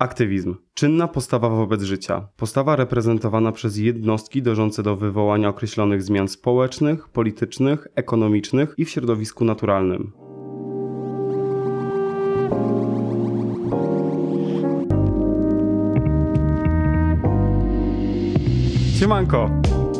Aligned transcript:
Aktywizm. 0.00 0.54
Czynna 0.74 1.08
postawa 1.08 1.48
wobec 1.48 1.82
życia. 1.82 2.28
Postawa 2.36 2.76
reprezentowana 2.76 3.52
przez 3.52 3.76
jednostki 3.76 4.42
dążące 4.42 4.82
do 4.82 4.96
wywołania 4.96 5.48
określonych 5.48 6.02
zmian 6.02 6.28
społecznych, 6.28 7.08
politycznych, 7.08 7.88
ekonomicznych 7.94 8.74
i 8.78 8.84
w 8.84 8.90
środowisku 8.90 9.44
naturalnym. 9.44 10.12
Siemanko! 18.98 19.50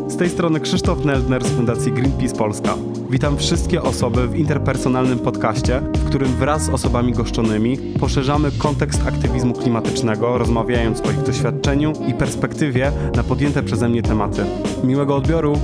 Z 0.08 0.16
tej 0.16 0.28
strony 0.28 0.60
Krzysztof 0.60 1.04
Neldner 1.04 1.44
z 1.44 1.50
Fundacji 1.50 1.92
Greenpeace 1.92 2.36
Polska. 2.36 2.74
Witam 3.10 3.36
wszystkie 3.36 3.82
osoby 3.82 4.28
w 4.28 4.36
interpersonalnym 4.36 5.18
podcaście, 5.18 5.82
którym 6.10 6.36
wraz 6.36 6.62
z 6.62 6.68
osobami 6.68 7.12
goszczonymi 7.12 7.76
poszerzamy 7.76 8.50
kontekst 8.58 9.06
aktywizmu 9.06 9.54
klimatycznego, 9.54 10.38
rozmawiając 10.38 11.00
o 11.00 11.10
ich 11.10 11.22
doświadczeniu 11.22 11.92
i 12.08 12.14
perspektywie 12.14 12.92
na 13.16 13.22
podjęte 13.22 13.62
przeze 13.62 13.88
mnie 13.88 14.02
tematy. 14.02 14.44
Miłego 14.84 15.16
odbioru! 15.16 15.58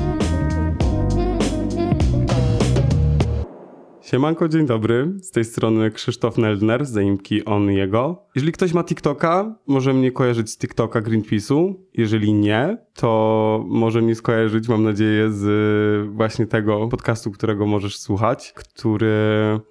Siemanko, 4.07 4.49
dzień 4.49 4.67
dobry. 4.67 5.13
Z 5.21 5.31
tej 5.31 5.45
strony 5.45 5.91
Krzysztof 5.91 6.39
Neldner 6.39 6.87
z 6.87 6.91
zaimki 6.91 7.45
On 7.45 7.71
Jego. 7.71 8.27
Jeżeli 8.35 8.53
ktoś 8.53 8.73
ma 8.73 8.85
TikToka, 8.85 9.59
może 9.67 9.93
mnie 9.93 10.13
kojarzyć 10.13 10.51
z 10.51 10.59
TikToka 10.59 11.01
Greenpeace'u. 11.01 11.75
Jeżeli 11.95 12.33
nie, 12.33 12.79
to 12.95 13.65
może 13.69 14.03
mnie 14.03 14.15
skojarzyć, 14.15 14.69
mam 14.69 14.83
nadzieję, 14.83 15.31
z 15.31 16.07
właśnie 16.11 16.47
tego 16.47 16.89
podcastu, 16.89 17.31
którego 17.31 17.67
możesz 17.67 17.99
słuchać, 17.99 18.53
który 18.53 19.15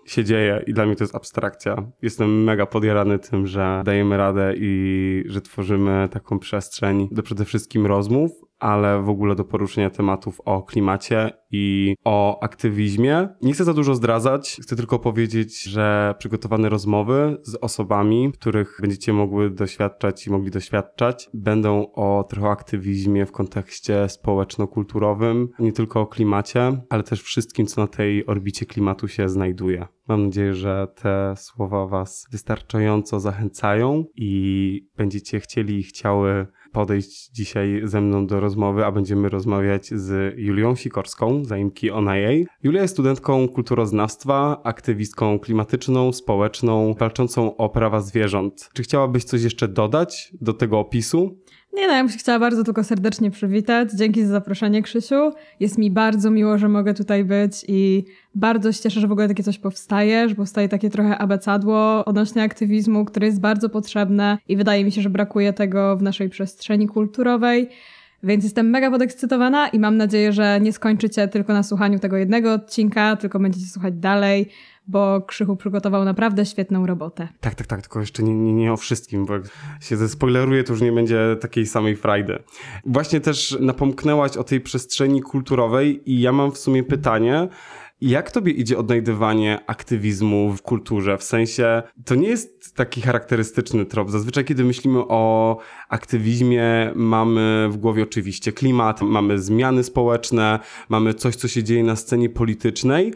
się 0.06 0.24
dzieje 0.24 0.64
i 0.68 0.74
dla 0.74 0.86
mnie 0.86 0.96
to 0.96 1.04
jest 1.04 1.16
abstrakcja. 1.16 1.92
Jestem 2.02 2.44
mega 2.44 2.66
podjarany 2.66 3.20
tym, 3.20 3.48
że 3.48 3.82
dajemy 3.86 4.18
radę 4.18 4.54
i 4.58 5.24
że 5.28 5.42
tworzymy 5.42 6.10
taką 6.12 6.40
przestrzeń 6.40 7.08
do 7.12 7.24
przede 7.24 7.46
wszystkim 7.46 7.86
rozmów, 7.86 8.32
ale 8.66 9.02
w 9.02 9.10
ogóle 9.10 9.36
do 9.36 9.44
poruszenia 9.44 9.90
tematów 9.90 10.42
o 10.46 10.64
klimacie 10.64 11.32
i 11.52 11.96
o 12.06 12.44
aktywizmie. 12.44 13.30
Nie 13.42 13.54
chcę 13.54 13.64
za 13.64 13.74
dużo 13.74 13.96
zdradzać, 13.96 14.58
chcę 14.62 14.76
tylko 14.76 15.00
powiedzieć, 15.00 15.64
że 15.64 16.16
przygotowane 16.20 16.70
rozmowy 16.70 17.38
z 17.44 17.56
osobami, 17.56 18.32
których 18.32 18.78
będziecie 18.82 19.14
mogły 19.14 19.50
doświadczać 19.50 20.28
i 20.28 20.32
mogli 20.32 20.52
doświadczać, 20.52 21.30
będą 21.34 21.92
o 21.94 22.26
trochę 22.30 22.50
aktywizmie 22.50 23.26
w 23.26 23.32
kontekście 23.32 24.10
społeczno-kulturowym, 24.10 25.50
nie 25.60 25.74
tylko 25.74 26.02
o 26.02 26.08
klimacie, 26.08 26.82
ale 26.90 27.04
też 27.04 27.22
wszystkim, 27.22 27.66
co 27.66 27.82
na 27.82 27.88
tej 27.88 28.26
orbicie 28.26 28.66
klimatu 28.66 29.08
się 29.08 29.30
znajduje. 29.30 29.88
Mam 30.08 30.26
nadzieję, 30.26 30.54
że 30.54 30.88
te 30.96 31.34
słowa 31.38 31.88
Was 31.88 32.28
wystarczająco 32.32 33.20
zachęcają 33.20 34.06
i 34.16 34.88
będziecie 34.98 35.40
chcieli 35.40 35.80
i 35.80 35.84
chciały 35.84 36.48
podejść 36.76 37.30
dzisiaj 37.32 37.82
ze 37.84 38.02
mną 38.02 38.28
do 38.28 38.40
rozmowy, 38.40 38.86
a 38.86 38.92
będziemy 38.92 39.30
rozmawiać 39.30 39.88
z 39.88 40.34
Julią 40.38 40.76
Sikorską, 40.76 41.46
zaimki 41.46 41.90
jej. 42.14 42.48
Julia 42.64 42.82
jest 42.82 42.94
studentką 42.94 43.48
kulturoznawstwa, 43.48 44.62
aktywistką 44.64 45.40
klimatyczną, 45.40 46.14
społeczną, 46.14 46.94
walczącą 46.94 47.58
o 47.58 47.70
prawa 47.70 48.02
zwierząt. 48.02 48.70
Czy 48.74 48.84
chciałabyś 48.84 49.24
coś 49.24 49.44
jeszcze 49.44 49.68
dodać 49.68 50.32
do 50.42 50.54
tego 50.54 50.80
opisu? 50.80 51.38
Nie 51.76 51.88
no, 51.88 51.94
ja 51.94 52.04
bym 52.04 52.12
się 52.12 52.18
chciała 52.18 52.40
bardzo 52.40 52.64
tylko 52.64 52.84
serdecznie 52.84 53.32
przywitać. 53.32 53.90
Dzięki 53.92 54.26
za 54.26 54.32
zaproszenie, 54.32 54.82
Krzysiu. 54.82 55.32
Jest 55.60 55.78
mi 55.78 55.92
bardzo 55.92 56.32
miło, 56.32 56.58
że 56.58 56.70
mogę 56.70 56.94
tutaj 56.94 57.26
być 57.26 57.66
i 57.68 58.06
bardzo 58.36 58.72
się 58.72 58.80
cieszę, 58.80 59.00
że 59.00 59.08
w 59.08 59.12
ogóle 59.12 59.28
takie 59.28 59.44
coś 59.44 59.60
powstaje, 59.60 60.30
że 60.30 60.36
powstaje 60.36 60.70
takie 60.70 60.90
trochę 60.90 61.18
abecadło 61.18 62.06
odnośnie 62.06 62.44
aktywizmu, 62.44 63.06
które 63.06 63.28
jest 63.28 63.40
bardzo 63.40 63.70
potrzebne 63.70 64.38
i 64.48 64.58
wydaje 64.58 64.86
mi 64.86 64.92
się, 64.92 65.02
że 65.02 65.10
brakuje 65.10 65.54
tego 65.54 65.98
w 65.98 66.02
naszej 66.02 66.30
przestrzeni 66.30 66.88
kulturowej. 66.88 67.70
Więc 68.24 68.44
jestem 68.44 68.70
mega 68.70 68.92
podekscytowana 68.92 69.68
i 69.68 69.80
mam 69.80 69.98
nadzieję, 69.98 70.34
że 70.34 70.60
nie 70.62 70.74
skończycie 70.74 71.28
tylko 71.28 71.54
na 71.54 71.64
słuchaniu 71.64 72.00
tego 72.00 72.18
jednego 72.18 72.54
odcinka, 72.54 73.16
tylko 73.16 73.40
będziecie 73.40 73.68
słuchać 73.68 73.94
dalej, 73.94 74.50
bo 74.88 75.22
Krzychu 75.22 75.56
przygotował 75.56 76.06
naprawdę 76.06 76.46
świetną 76.46 76.86
robotę. 76.86 77.28
Tak, 77.40 77.56
tak, 77.56 77.68
tak, 77.68 77.82
tylko 77.82 78.00
jeszcze 78.00 78.24
nie, 78.24 78.36
nie, 78.36 78.54
nie 78.54 78.74
o 78.74 78.78
wszystkim, 78.78 79.26
bo 79.26 79.34
jak 79.34 79.44
się 79.82 79.98
zespoileruję, 79.98 80.64
to 80.64 80.74
już 80.74 80.82
nie 80.82 80.92
będzie 80.92 81.36
takiej 81.42 81.66
samej 81.66 81.96
frajdy. 81.96 82.44
Właśnie 82.86 83.22
też 83.22 83.58
napomknęłaś 83.60 84.38
o 84.38 84.44
tej 84.44 84.62
przestrzeni 84.62 85.22
kulturowej 85.22 86.12
i 86.12 86.22
ja 86.22 86.32
mam 86.32 86.52
w 86.52 86.58
sumie 86.58 86.84
pytanie, 86.84 87.48
jak 88.02 88.32
tobie 88.32 88.52
idzie 88.52 88.78
odnajdywanie 88.78 89.60
aktywizmu 89.68 90.54
w 90.54 90.62
kulturze? 90.62 91.18
W 91.18 91.24
sensie, 91.24 91.84
to 92.06 92.16
nie 92.16 92.28
jest 92.28 92.76
taki 92.76 93.02
charakterystyczny 93.02 93.86
trop. 93.86 94.12
Zazwyczaj, 94.12 94.46
kiedy 94.46 94.64
myślimy 94.64 95.00
o 95.00 95.58
aktywizmie, 95.90 96.92
mamy 96.96 97.68
w 97.72 97.78
głowie 97.78 98.04
oczywiście 98.04 98.52
klimat, 98.52 99.02
mamy 99.02 99.40
zmiany 99.40 99.84
społeczne, 99.84 100.60
mamy 100.90 101.14
coś, 101.14 101.36
co 101.36 101.48
się 101.48 101.64
dzieje 101.64 101.84
na 101.84 101.96
scenie 101.96 102.30
politycznej, 102.30 103.14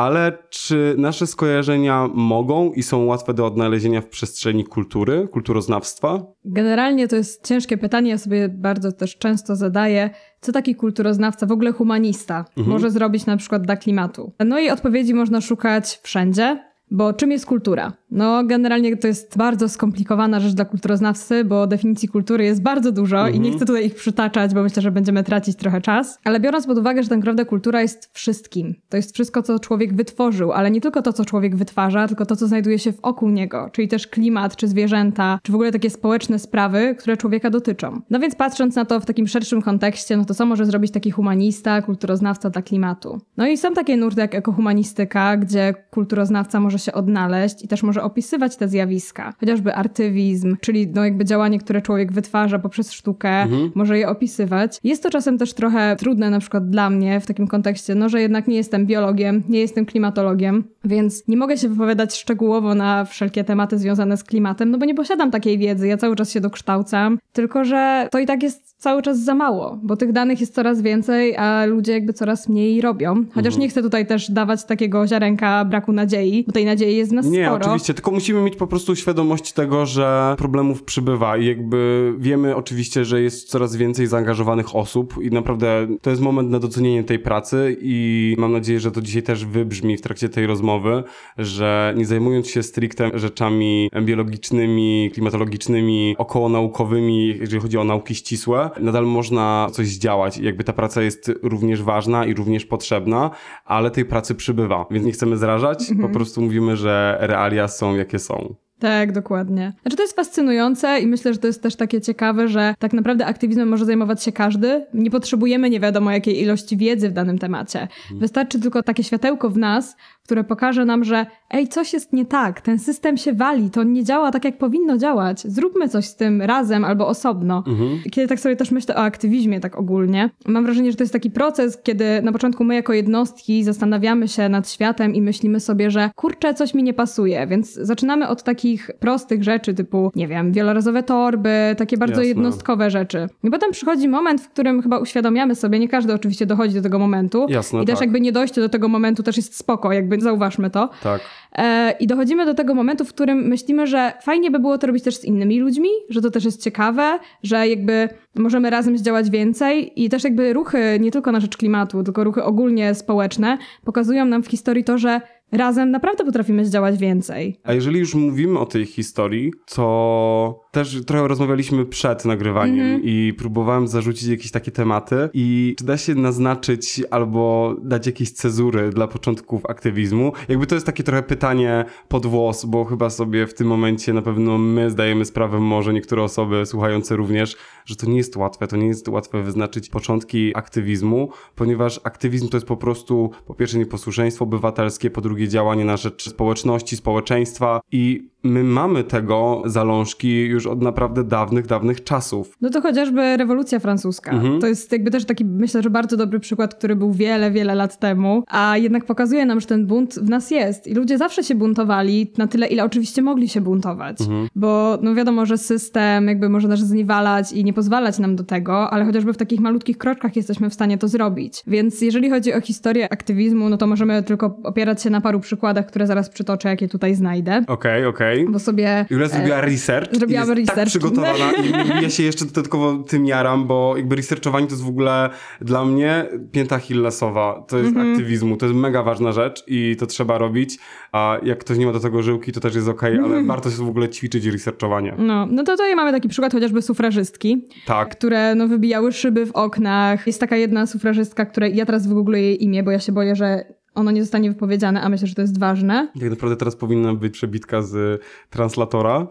ale 0.00 0.38
czy 0.50 0.94
nasze 0.98 1.26
skojarzenia 1.26 2.08
mogą 2.14 2.72
i 2.72 2.82
są 2.82 3.04
łatwe 3.04 3.34
do 3.34 3.46
odnalezienia 3.46 4.00
w 4.00 4.06
przestrzeni 4.06 4.64
kultury, 4.64 5.28
kulturoznawstwa? 5.32 6.22
Generalnie 6.44 7.08
to 7.08 7.16
jest 7.16 7.46
ciężkie 7.46 7.78
pytanie, 7.78 8.10
ja 8.10 8.18
sobie 8.18 8.48
bardzo 8.48 8.92
też 8.92 9.18
często 9.18 9.56
zadaję, 9.56 10.10
co 10.40 10.52
taki 10.52 10.74
kulturoznawca, 10.74 11.46
w 11.46 11.52
ogóle 11.52 11.72
humanista, 11.72 12.44
mhm. 12.48 12.68
może 12.68 12.90
zrobić 12.90 13.26
na 13.26 13.36
przykład 13.36 13.62
dla 13.62 13.76
klimatu. 13.76 14.32
No 14.46 14.58
i 14.58 14.70
odpowiedzi 14.70 15.14
można 15.14 15.40
szukać 15.40 16.00
wszędzie, 16.02 16.64
bo 16.90 17.12
czym 17.12 17.30
jest 17.30 17.46
kultura? 17.46 17.92
No, 18.10 18.44
generalnie 18.44 18.96
to 18.96 19.06
jest 19.06 19.36
bardzo 19.36 19.68
skomplikowana 19.68 20.40
rzecz 20.40 20.52
dla 20.52 20.64
kulturoznawcy, 20.64 21.44
bo 21.44 21.66
definicji 21.66 22.08
kultury 22.08 22.44
jest 22.44 22.62
bardzo 22.62 22.92
dużo 22.92 23.16
mhm. 23.16 23.34
i 23.34 23.40
nie 23.40 23.48
mhm. 23.48 23.56
chcę 23.56 23.66
tutaj 23.66 23.86
ich 23.86 23.94
przytaczać, 23.94 24.54
bo 24.54 24.62
myślę, 24.62 24.82
że 24.82 24.90
będziemy 24.90 25.24
tracić 25.24 25.56
trochę 25.56 25.80
czas. 25.80 26.18
Ale 26.24 26.40
biorąc 26.40 26.66
pod 26.66 26.78
uwagę, 26.78 27.02
że 27.02 27.08
tak 27.08 27.18
naprawdę 27.18 27.44
kultura 27.44 27.82
jest 27.82 28.10
wszystkim. 28.12 28.74
To 28.88 28.96
jest 28.96 29.14
wszystko, 29.14 29.42
co 29.42 29.58
człowiek 29.58 29.94
wytworzył, 29.94 30.52
ale 30.52 30.70
nie 30.70 30.80
tylko 30.80 31.02
to, 31.02 31.12
co 31.12 31.24
człowiek 31.24 31.56
wytwarza, 31.56 32.08
tylko 32.08 32.26
to, 32.26 32.36
co 32.36 32.46
znajduje 32.46 32.78
się 32.78 32.92
wokół 32.92 33.30
niego, 33.30 33.70
czyli 33.72 33.88
też 33.88 34.06
klimat, 34.06 34.56
czy 34.56 34.68
zwierzęta, 34.68 35.38
czy 35.42 35.52
w 35.52 35.54
ogóle 35.54 35.72
takie 35.72 35.90
społeczne 35.90 36.38
sprawy, 36.38 36.94
które 36.98 37.16
człowieka 37.16 37.50
dotyczą. 37.50 38.00
No 38.10 38.18
więc 38.18 38.34
patrząc 38.34 38.74
na 38.74 38.84
to 38.84 39.00
w 39.00 39.06
takim 39.06 39.28
szerszym 39.28 39.62
kontekście, 39.62 40.16
no 40.16 40.24
to 40.24 40.34
co 40.34 40.46
może 40.46 40.66
zrobić 40.66 40.92
taki 40.92 41.10
humanista, 41.10 41.82
kulturoznawca 41.82 42.50
dla 42.50 42.62
klimatu? 42.62 43.20
No 43.36 43.46
i 43.46 43.56
są 43.56 43.72
takie 43.72 43.96
nurty 43.96 44.20
jak 44.20 44.34
ekohumanistyka, 44.34 45.36
gdzie 45.36 45.74
kulturoznawca 45.90 46.60
może 46.60 46.78
się 46.78 46.92
odnaleźć 46.92 47.64
i 47.64 47.68
też 47.68 47.82
może 47.82 47.99
opisywać 48.02 48.56
te 48.56 48.68
zjawiska. 48.68 49.32
Chociażby 49.40 49.74
artywizm, 49.74 50.56
czyli 50.60 50.88
no 50.94 51.04
jakby 51.04 51.24
działanie, 51.24 51.58
które 51.58 51.82
człowiek 51.82 52.12
wytwarza 52.12 52.58
poprzez 52.58 52.92
sztukę, 52.92 53.28
mhm. 53.28 53.72
może 53.74 53.98
je 53.98 54.08
opisywać. 54.08 54.78
Jest 54.84 55.02
to 55.02 55.10
czasem 55.10 55.38
też 55.38 55.54
trochę 55.54 55.96
trudne 55.96 56.30
na 56.30 56.40
przykład 56.40 56.70
dla 56.70 56.90
mnie 56.90 57.20
w 57.20 57.26
takim 57.26 57.46
kontekście, 57.46 57.94
no 57.94 58.08
że 58.08 58.20
jednak 58.20 58.48
nie 58.48 58.56
jestem 58.56 58.86
biologiem, 58.86 59.42
nie 59.48 59.60
jestem 59.60 59.86
klimatologiem, 59.86 60.64
więc 60.84 61.28
nie 61.28 61.36
mogę 61.36 61.56
się 61.56 61.68
wypowiadać 61.68 62.16
szczegółowo 62.16 62.74
na 62.74 63.04
wszelkie 63.04 63.44
tematy 63.44 63.78
związane 63.78 64.16
z 64.16 64.24
klimatem, 64.24 64.70
no 64.70 64.78
bo 64.78 64.84
nie 64.84 64.94
posiadam 64.94 65.30
takiej 65.30 65.58
wiedzy, 65.58 65.88
ja 65.88 65.96
cały 65.96 66.16
czas 66.16 66.30
się 66.30 66.40
dokształcam, 66.40 67.18
tylko 67.32 67.64
że 67.64 68.08
to 68.10 68.18
i 68.18 68.26
tak 68.26 68.42
jest 68.42 68.69
cały 68.80 69.02
czas 69.02 69.24
za 69.24 69.34
mało, 69.34 69.78
bo 69.82 69.96
tych 69.96 70.12
danych 70.12 70.40
jest 70.40 70.54
coraz 70.54 70.82
więcej, 70.82 71.36
a 71.36 71.64
ludzie 71.66 71.92
jakby 71.92 72.12
coraz 72.12 72.48
mniej 72.48 72.80
robią. 72.80 73.24
Chociaż 73.28 73.46
mhm. 73.46 73.60
nie 73.60 73.68
chcę 73.68 73.82
tutaj 73.82 74.06
też 74.06 74.30
dawać 74.30 74.64
takiego 74.64 75.06
ziarenka 75.06 75.64
braku 75.64 75.92
nadziei, 75.92 76.44
bo 76.46 76.52
tej 76.52 76.64
nadziei 76.64 76.96
jest 76.96 77.10
w 77.10 77.14
nas 77.14 77.26
nie, 77.26 77.44
sporo. 77.44 77.58
Nie, 77.58 77.64
oczywiście, 77.64 77.94
tylko 77.94 78.10
musimy 78.10 78.42
mieć 78.42 78.56
po 78.56 78.66
prostu 78.66 78.96
świadomość 78.96 79.52
tego, 79.52 79.86
że 79.86 80.34
problemów 80.38 80.82
przybywa 80.82 81.36
i 81.36 81.46
jakby 81.46 82.12
wiemy 82.18 82.56
oczywiście, 82.56 83.04
że 83.04 83.22
jest 83.22 83.48
coraz 83.48 83.76
więcej 83.76 84.06
zaangażowanych 84.06 84.76
osób 84.76 85.14
i 85.22 85.30
naprawdę 85.30 85.86
to 86.02 86.10
jest 86.10 86.22
moment 86.22 86.50
na 86.50 86.58
docenienie 86.58 87.04
tej 87.04 87.18
pracy 87.18 87.76
i 87.80 88.34
mam 88.38 88.52
nadzieję, 88.52 88.80
że 88.80 88.90
to 88.90 89.02
dzisiaj 89.02 89.22
też 89.22 89.44
wybrzmi 89.44 89.96
w 89.96 90.00
trakcie 90.00 90.28
tej 90.28 90.46
rozmowy, 90.46 91.02
że 91.38 91.94
nie 91.96 92.06
zajmując 92.06 92.48
się 92.48 92.62
stricte 92.62 93.10
rzeczami 93.14 93.90
biologicznymi, 94.02 95.10
klimatologicznymi, 95.14 96.14
okołonaukowymi, 96.18 97.26
jeżeli 97.40 97.62
chodzi 97.62 97.78
o 97.78 97.84
nauki 97.84 98.14
ścisłe, 98.14 98.69
nadal 98.80 99.06
można 99.06 99.68
coś 99.72 99.88
zdziałać. 99.88 100.38
Jakby 100.38 100.64
ta 100.64 100.72
praca 100.72 101.02
jest 101.02 101.32
również 101.42 101.82
ważna 101.82 102.24
i 102.24 102.34
również 102.34 102.66
potrzebna, 102.66 103.30
ale 103.64 103.90
tej 103.90 104.04
pracy 104.04 104.34
przybywa, 104.34 104.86
więc 104.90 105.06
nie 105.06 105.12
chcemy 105.12 105.36
zrażać, 105.36 105.90
mhm. 105.90 106.08
po 106.08 106.14
prostu 106.14 106.42
mówimy, 106.42 106.76
że 106.76 107.18
realia 107.20 107.68
są 107.68 107.96
jakie 107.96 108.18
są. 108.18 108.54
Tak, 108.80 109.12
dokładnie. 109.12 109.72
Znaczy 109.82 109.96
to 109.96 110.02
jest 110.02 110.16
fascynujące 110.16 111.00
i 111.00 111.06
myślę, 111.06 111.32
że 111.32 111.38
to 111.38 111.46
jest 111.46 111.62
też 111.62 111.76
takie 111.76 112.00
ciekawe, 112.00 112.48
że 112.48 112.74
tak 112.78 112.92
naprawdę 112.92 113.26
aktywizmem 113.26 113.68
może 113.68 113.84
zajmować 113.84 114.22
się 114.22 114.32
każdy. 114.32 114.86
Nie 114.94 115.10
potrzebujemy 115.10 115.70
nie 115.70 115.80
wiadomo 115.80 116.10
jakiej 116.10 116.42
ilości 116.42 116.76
wiedzy 116.76 117.08
w 117.08 117.12
danym 117.12 117.38
temacie. 117.38 117.80
Mhm. 117.80 118.20
Wystarczy 118.20 118.60
tylko 118.60 118.82
takie 118.82 119.04
światełko 119.04 119.50
w 119.50 119.58
nas, 119.58 119.96
które 120.24 120.44
pokaże 120.44 120.84
nam, 120.84 121.04
że 121.04 121.26
ej, 121.50 121.68
coś 121.68 121.92
jest 121.92 122.12
nie 122.12 122.24
tak, 122.24 122.60
ten 122.60 122.78
system 122.78 123.16
się 123.16 123.32
wali, 123.32 123.70
to 123.70 123.82
nie 123.82 124.04
działa 124.04 124.30
tak, 124.30 124.44
jak 124.44 124.58
powinno 124.58 124.98
działać. 124.98 125.40
Zróbmy 125.40 125.88
coś 125.88 126.04
z 126.04 126.16
tym 126.16 126.42
razem 126.42 126.84
albo 126.84 127.08
osobno. 127.08 127.64
Mhm. 127.66 127.98
Kiedy 128.10 128.28
tak 128.28 128.40
sobie 128.40 128.56
też 128.56 128.70
myślę 128.70 128.96
o 128.96 128.98
aktywizmie 128.98 129.60
tak 129.60 129.78
ogólnie, 129.78 130.30
mam 130.46 130.64
wrażenie, 130.64 130.90
że 130.90 130.96
to 130.96 131.02
jest 131.02 131.12
taki 131.12 131.30
proces, 131.30 131.78
kiedy 131.82 132.22
na 132.22 132.32
początku 132.32 132.64
my 132.64 132.74
jako 132.74 132.92
jednostki 132.92 133.64
zastanawiamy 133.64 134.28
się 134.28 134.48
nad 134.48 134.70
światem 134.70 135.14
i 135.14 135.22
myślimy 135.22 135.60
sobie, 135.60 135.90
że 135.90 136.10
kurczę, 136.16 136.54
coś 136.54 136.74
mi 136.74 136.82
nie 136.82 136.94
pasuje, 136.94 137.46
więc 137.46 137.74
zaczynamy 137.74 138.28
od 138.28 138.42
takich 138.42 138.69
takich 138.70 138.90
prostych 139.00 139.42
rzeczy, 139.42 139.74
typu, 139.74 140.12
nie 140.14 140.28
wiem, 140.28 140.52
wielorazowe 140.52 141.02
torby, 141.02 141.74
takie 141.78 141.96
bardzo 141.96 142.14
Jasne. 142.14 142.28
jednostkowe 142.28 142.90
rzeczy. 142.90 143.28
I 143.44 143.50
potem 143.50 143.72
przychodzi 143.72 144.08
moment, 144.08 144.40
w 144.40 144.48
którym 144.48 144.82
chyba 144.82 144.98
uświadamiamy 144.98 145.54
sobie, 145.54 145.78
nie 145.78 145.88
każdy 145.88 146.14
oczywiście 146.14 146.46
dochodzi 146.46 146.74
do 146.74 146.82
tego 146.82 146.98
momentu. 146.98 147.46
Jasne, 147.48 147.82
I 147.82 147.86
też 147.86 147.94
tak. 147.94 148.00
jakby 148.00 148.20
nie 148.20 148.32
dojście 148.32 148.60
do 148.60 148.68
tego 148.68 148.88
momentu 148.88 149.22
też 149.22 149.36
jest 149.36 149.56
spoko, 149.56 149.92
jakby 149.92 150.20
zauważmy 150.20 150.70
to. 150.70 150.90
Tak. 151.02 151.20
E, 151.52 151.94
I 152.00 152.06
dochodzimy 152.06 152.46
do 152.46 152.54
tego 152.54 152.74
momentu, 152.74 153.04
w 153.04 153.08
którym 153.08 153.38
myślimy, 153.38 153.86
że 153.86 154.12
fajnie 154.22 154.50
by 154.50 154.58
było 154.58 154.78
to 154.78 154.86
robić 154.86 155.04
też 155.04 155.16
z 155.16 155.24
innymi 155.24 155.60
ludźmi, 155.60 155.88
że 156.08 156.22
to 156.22 156.30
też 156.30 156.44
jest 156.44 156.64
ciekawe, 156.64 157.18
że 157.42 157.68
jakby 157.68 158.08
możemy 158.34 158.70
razem 158.70 158.98
zdziałać 158.98 159.30
więcej 159.30 160.02
i 160.04 160.08
też 160.08 160.24
jakby 160.24 160.52
ruchy 160.52 160.98
nie 161.00 161.10
tylko 161.10 161.32
na 161.32 161.40
rzecz 161.40 161.56
klimatu, 161.56 162.02
tylko 162.02 162.24
ruchy 162.24 162.44
ogólnie 162.44 162.94
społeczne 162.94 163.58
pokazują 163.84 164.24
nam 164.24 164.42
w 164.42 164.46
historii 164.46 164.84
to, 164.84 164.98
że 164.98 165.20
razem 165.52 165.90
naprawdę 165.90 166.24
potrafimy 166.24 166.66
zdziałać 166.66 166.98
więcej. 166.98 167.56
A 167.64 167.72
jeżeli 167.72 167.98
już 167.98 168.14
mówimy 168.14 168.58
o 168.58 168.66
tej 168.66 168.86
historii, 168.86 169.52
to 169.74 170.60
też 170.70 171.00
trochę 171.06 171.28
rozmawialiśmy 171.28 171.86
przed 171.86 172.24
nagrywaniem 172.24 172.80
Mhm. 172.86 173.02
i 173.04 173.34
próbowałem 173.38 173.88
zarzucić 173.88 174.28
jakieś 174.28 174.50
takie 174.50 174.70
tematy. 174.70 175.28
I 175.34 175.74
czy 175.78 175.84
da 175.84 175.96
się 175.96 176.14
naznaczyć 176.14 177.02
albo 177.10 177.74
dać 177.82 178.06
jakieś 178.06 178.32
cezury 178.32 178.90
dla 178.90 179.08
początków 179.08 179.66
aktywizmu? 179.66 180.32
Jakby 180.48 180.66
to 180.66 180.74
jest 180.74 180.86
takie 180.86 181.02
trochę 181.02 181.22
pytanie 181.22 181.84
pod 182.08 182.26
włos, 182.26 182.64
bo 182.64 182.84
chyba 182.84 183.10
sobie 183.10 183.46
w 183.46 183.54
tym 183.54 183.66
momencie 183.66 184.12
na 184.12 184.22
pewno 184.22 184.58
my 184.58 184.90
zdajemy 184.90 185.24
sprawę, 185.24 185.60
może 185.60 185.92
niektóre 185.92 186.22
osoby 186.22 186.66
słuchające 186.66 187.16
również, 187.16 187.56
że 187.84 187.96
to 187.96 188.06
nie 188.06 188.16
jest 188.16 188.36
łatwe. 188.36 188.66
To 188.66 188.76
nie 188.76 188.86
jest 188.86 189.08
łatwe 189.08 189.42
wyznaczyć 189.42 189.88
początki 189.88 190.56
aktywizmu, 190.56 191.28
ponieważ 191.54 192.00
aktywizm 192.04 192.48
to 192.48 192.56
jest 192.56 192.66
po 192.66 192.76
prostu 192.76 193.30
po 193.46 193.54
pierwsze 193.54 193.78
nieposłuszeństwo 193.78 194.44
obywatelskie, 194.44 195.10
po 195.10 195.20
drugie 195.20 195.39
działanie 195.48 195.84
na 195.84 195.96
rzecz 195.96 196.30
społeczności, 196.30 196.96
społeczeństwa 196.96 197.80
i 197.92 198.30
my 198.42 198.64
mamy 198.64 199.04
tego 199.04 199.62
zalążki 199.66 200.40
już 200.40 200.66
od 200.66 200.82
naprawdę 200.82 201.24
dawnych, 201.24 201.66
dawnych 201.66 202.04
czasów. 202.04 202.56
No 202.60 202.70
to 202.70 202.80
chociażby 202.80 203.36
rewolucja 203.36 203.78
francuska. 203.78 204.30
Mhm. 204.30 204.60
To 204.60 204.66
jest 204.66 204.92
jakby 204.92 205.10
też 205.10 205.24
taki, 205.24 205.44
myślę, 205.44 205.82
że 205.82 205.90
bardzo 205.90 206.16
dobry 206.16 206.40
przykład, 206.40 206.74
który 206.74 206.96
był 206.96 207.12
wiele, 207.12 207.50
wiele 207.50 207.74
lat 207.74 207.98
temu, 207.98 208.44
a 208.48 208.76
jednak 208.76 209.04
pokazuje 209.04 209.46
nam, 209.46 209.60
że 209.60 209.66
ten 209.66 209.86
bunt 209.86 210.14
w 210.14 210.28
nas 210.28 210.50
jest. 210.50 210.86
I 210.86 210.94
ludzie 210.94 211.18
zawsze 211.18 211.44
się 211.44 211.54
buntowali 211.54 212.32
na 212.38 212.46
tyle, 212.46 212.66
ile 212.66 212.84
oczywiście 212.84 213.22
mogli 213.22 213.48
się 213.48 213.60
buntować. 213.60 214.20
Mhm. 214.20 214.48
Bo 214.54 214.98
no 215.02 215.14
wiadomo, 215.14 215.46
że 215.46 215.58
system 215.58 216.28
jakby 216.28 216.48
może 216.48 216.68
nas 216.68 216.80
zniewalać 216.80 217.52
i 217.52 217.64
nie 217.64 217.72
pozwalać 217.72 218.18
nam 218.18 218.36
do 218.36 218.44
tego, 218.44 218.90
ale 218.90 219.04
chociażby 219.04 219.32
w 219.32 219.36
takich 219.36 219.60
malutkich 219.60 219.98
kroczkach 219.98 220.36
jesteśmy 220.36 220.70
w 220.70 220.74
stanie 220.74 220.98
to 220.98 221.08
zrobić. 221.08 221.62
Więc 221.66 222.00
jeżeli 222.00 222.30
chodzi 222.30 222.54
o 222.54 222.60
historię 222.60 223.12
aktywizmu, 223.12 223.68
no 223.68 223.76
to 223.76 223.86
możemy 223.86 224.22
tylko 224.22 224.58
opierać 224.62 225.02
się 225.02 225.10
na 225.10 225.20
paru 225.20 225.40
przykładach, 225.40 225.86
które 225.86 226.06
zaraz 226.06 226.28
przytoczę, 226.28 226.68
jakie 226.68 226.88
tutaj 226.88 227.14
znajdę. 227.14 227.64
Okej, 227.68 228.06
okej. 228.06 228.29
Bo 228.48 228.58
sobie... 228.58 229.06
Julia 229.10 229.26
e, 229.26 229.28
zrobiła 229.28 229.60
research. 229.60 230.14
zrobiłam 230.16 230.48
jest 230.48 230.50
tak 230.50 230.58
research. 230.68 230.88
przygotowana 230.90 231.52
i 231.52 232.02
ja 232.02 232.10
się 232.10 232.22
jeszcze 232.22 232.44
dodatkowo 232.44 232.94
tym 232.96 233.26
jaram, 233.26 233.66
bo 233.66 233.96
jakby 233.96 234.16
researchowanie 234.16 234.66
to 234.66 234.72
jest 234.72 234.84
w 234.84 234.88
ogóle 234.88 235.30
dla 235.60 235.84
mnie 235.84 236.26
pięta 236.52 236.78
Hillesowa. 236.78 237.64
To 237.68 237.78
jest 237.78 237.88
Mhm. 237.88 238.12
aktywizmu, 238.12 238.56
to 238.56 238.66
jest 238.66 238.78
mega 238.78 239.02
ważna 239.02 239.32
rzecz 239.32 239.64
i 239.66 239.96
to 239.98 240.06
trzeba 240.06 240.38
robić, 240.38 240.78
a 241.12 241.38
jak 241.42 241.58
ktoś 241.58 241.78
nie 241.78 241.86
ma 241.86 241.92
do 241.92 242.00
tego 242.00 242.22
żyłki, 242.22 242.52
to 242.52 242.60
też 242.60 242.74
jest 242.74 242.88
okej, 242.88 243.18
ale 243.18 243.44
warto 243.44 243.70
się 243.70 243.76
w 243.76 243.88
ogóle 243.88 244.08
ćwiczyć 244.08 244.46
researchowanie. 244.46 245.14
No, 245.18 245.46
no 245.50 245.62
to 245.64 245.72
tutaj 245.72 245.96
mamy 245.96 246.12
taki 246.12 246.28
przykład 246.28 246.52
chociażby 246.52 246.82
sufrażystki, 246.82 247.68
Tak. 247.86 248.08
które 248.16 248.54
no, 248.54 248.68
wybijały 248.68 249.12
szyby 249.12 249.46
w 249.46 249.52
oknach. 249.52 250.26
Jest 250.26 250.40
taka 250.40 250.56
jedna 250.56 250.86
sufrażystka, 250.86 251.46
której 251.46 251.76
ja 251.76 251.86
teraz 251.86 252.06
wygoogluję 252.06 252.42
jej 252.42 252.64
imię, 252.64 252.82
bo 252.82 252.90
ja 252.90 252.98
się 252.98 253.12
boję, 253.12 253.36
że 253.36 253.64
ono 253.94 254.10
nie 254.10 254.22
zostanie 254.22 254.50
wypowiedziane, 254.50 255.02
a 255.02 255.08
myślę, 255.08 255.26
że 255.26 255.34
to 255.34 255.42
jest 255.42 255.58
ważne. 255.58 256.08
Tak 256.20 256.30
naprawdę 256.30 256.56
teraz 256.56 256.76
powinna 256.76 257.14
być 257.14 257.32
przebitka 257.32 257.82
z 257.82 258.22
translatora. 258.50 259.26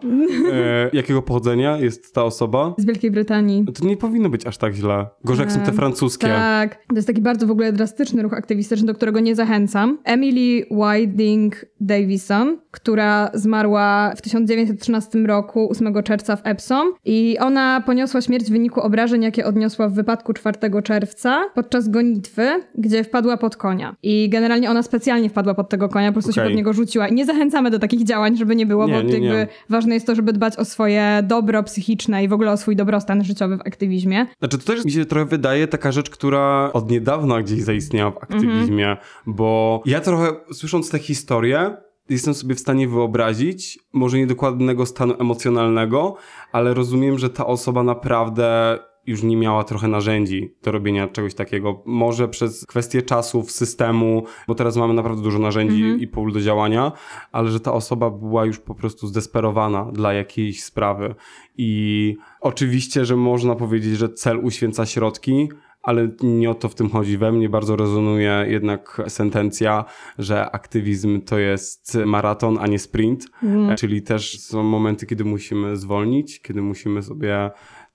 E, 0.52 0.90
jakiego 0.92 1.22
pochodzenia 1.22 1.78
jest 1.78 2.14
ta 2.14 2.24
osoba? 2.24 2.74
Z 2.78 2.84
Wielkiej 2.84 3.10
Brytanii. 3.10 3.64
To 3.74 3.86
nie 3.86 3.96
powinno 3.96 4.28
być 4.28 4.46
aż 4.46 4.58
tak 4.58 4.74
źle. 4.74 5.06
Gorzej 5.24 5.44
jak 5.44 5.52
są 5.52 5.60
te 5.60 5.72
francuskie. 5.72 6.26
Tak, 6.26 6.74
to 6.88 6.94
jest 6.94 7.06
taki 7.06 7.22
bardzo 7.22 7.46
w 7.46 7.50
ogóle 7.50 7.72
drastyczny 7.72 8.22
ruch 8.22 8.34
aktywistyczny, 8.34 8.86
do 8.86 8.94
którego 8.94 9.20
nie 9.20 9.34
zachęcam. 9.34 9.98
Emily 10.04 10.66
Whiting 10.70 11.64
Davison, 11.80 12.58
która 12.70 13.30
zmarła 13.34 14.12
w 14.16 14.22
1913 14.22 15.18
roku, 15.18 15.70
8 15.70 16.02
czerwca 16.02 16.36
w 16.36 16.40
Epsom 16.44 16.92
i 17.04 17.38
ona 17.38 17.82
poniosła 17.86 18.20
śmierć 18.20 18.46
w 18.46 18.50
wyniku 18.50 18.80
obrażeń, 18.80 19.22
jakie 19.22 19.44
odniosła 19.44 19.88
w 19.88 19.94
wypadku 19.94 20.32
4 20.32 20.82
czerwca 20.82 21.44
podczas 21.54 21.88
gonitwy, 21.88 22.48
gdzie 22.78 23.04
wpadła 23.04 23.36
pod 23.36 23.56
konia. 23.56 23.96
I 24.02 24.28
generalnie 24.28 24.59
ona 24.68 24.82
specjalnie 24.82 25.30
wpadła 25.30 25.54
pod 25.54 25.68
tego 25.68 25.88
konia, 25.88 26.08
po 26.08 26.12
prostu 26.12 26.32
się 26.32 26.40
Okej. 26.40 26.50
pod 26.50 26.56
niego 26.56 26.72
rzuciła. 26.72 27.08
I 27.08 27.14
nie 27.14 27.26
zachęcamy 27.26 27.70
do 27.70 27.78
takich 27.78 28.04
działań, 28.04 28.36
żeby 28.36 28.56
nie 28.56 28.66
było, 28.66 28.86
Nie, 28.86 28.94
bo 28.94 29.02
nie, 29.02 29.20
nie. 29.20 29.46
ważne 29.68 29.94
jest 29.94 30.06
to, 30.06 30.14
żeby 30.14 30.32
dbać 30.32 30.56
o 30.56 30.64
swoje 30.64 31.22
dobro 31.22 31.62
psychiczne 31.62 32.24
i 32.24 32.28
w 32.28 32.32
ogóle 32.32 32.52
o 32.52 32.56
swój 32.56 32.76
dobrostan 32.76 33.24
życiowy 33.24 33.56
w 33.56 33.60
aktywizmie. 33.60 34.26
Znaczy, 34.38 34.58
to 34.58 34.64
też 34.64 34.84
mi 34.84 34.90
się 34.90 35.04
trochę 35.04 35.26
wydaje 35.26 35.68
taka 35.68 35.92
rzecz, 35.92 36.10
która 36.10 36.70
od 36.72 36.90
niedawna 36.90 37.42
gdzieś 37.42 37.62
zaistniała 37.62 38.10
w 38.10 38.16
aktywizmie, 38.16 38.96
bo 39.26 39.82
ja 39.86 40.00
trochę 40.00 40.32
słysząc 40.52 40.90
tę 40.90 40.98
historię, 40.98 41.76
jestem 42.08 42.34
sobie 42.34 42.54
w 42.54 42.60
stanie 42.60 42.88
wyobrazić, 42.88 43.78
może 43.92 44.18
nie 44.18 44.26
dokładnego 44.26 44.86
stanu 44.86 45.14
emocjonalnego, 45.20 46.16
ale 46.52 46.74
rozumiem, 46.74 47.18
że 47.18 47.30
ta 47.30 47.46
osoba 47.46 47.82
naprawdę 47.82 48.78
już 49.06 49.22
nie 49.22 49.36
miała 49.36 49.64
trochę 49.64 49.88
narzędzi 49.88 50.54
do 50.62 50.72
robienia 50.72 51.08
czegoś 51.08 51.34
takiego. 51.34 51.82
Może 51.86 52.28
przez 52.28 52.66
kwestię 52.66 53.02
czasów, 53.02 53.50
systemu, 53.50 54.24
bo 54.48 54.54
teraz 54.54 54.76
mamy 54.76 54.94
naprawdę 54.94 55.22
dużo 55.22 55.38
narzędzi 55.38 55.82
i 56.00 56.08
pól 56.08 56.32
do 56.32 56.40
działania, 56.40 56.92
ale 57.32 57.50
że 57.50 57.60
ta 57.60 57.72
osoba 57.72 58.10
była 58.10 58.44
już 58.44 58.58
po 58.58 58.74
prostu 58.74 59.06
zdesperowana 59.06 59.84
dla 59.92 60.12
jakiejś 60.12 60.64
sprawy. 60.64 61.14
I 61.56 62.16
oczywiście, 62.40 63.04
że 63.04 63.16
można 63.16 63.54
powiedzieć, 63.56 63.96
że 63.96 64.08
cel 64.08 64.44
uświęca 64.44 64.86
środki, 64.86 65.48
ale 65.82 66.08
nie 66.22 66.50
o 66.50 66.54
to 66.54 66.68
w 66.68 66.74
tym 66.74 66.90
chodzi. 66.90 67.18
We 67.18 67.32
mnie 67.32 67.48
bardzo 67.48 67.76
rezonuje 67.76 68.44
jednak 68.48 69.02
sentencja, 69.08 69.84
że 70.18 70.50
aktywizm 70.50 71.20
to 71.20 71.38
jest 71.38 71.98
maraton, 72.06 72.58
a 72.60 72.66
nie 72.66 72.78
sprint. 72.78 73.26
E, 73.70 73.74
Czyli 73.74 74.02
też 74.02 74.40
są 74.40 74.62
momenty, 74.62 75.06
kiedy 75.06 75.24
musimy 75.24 75.76
zwolnić, 75.76 76.42
kiedy 76.42 76.62
musimy 76.62 77.02
sobie 77.02 77.50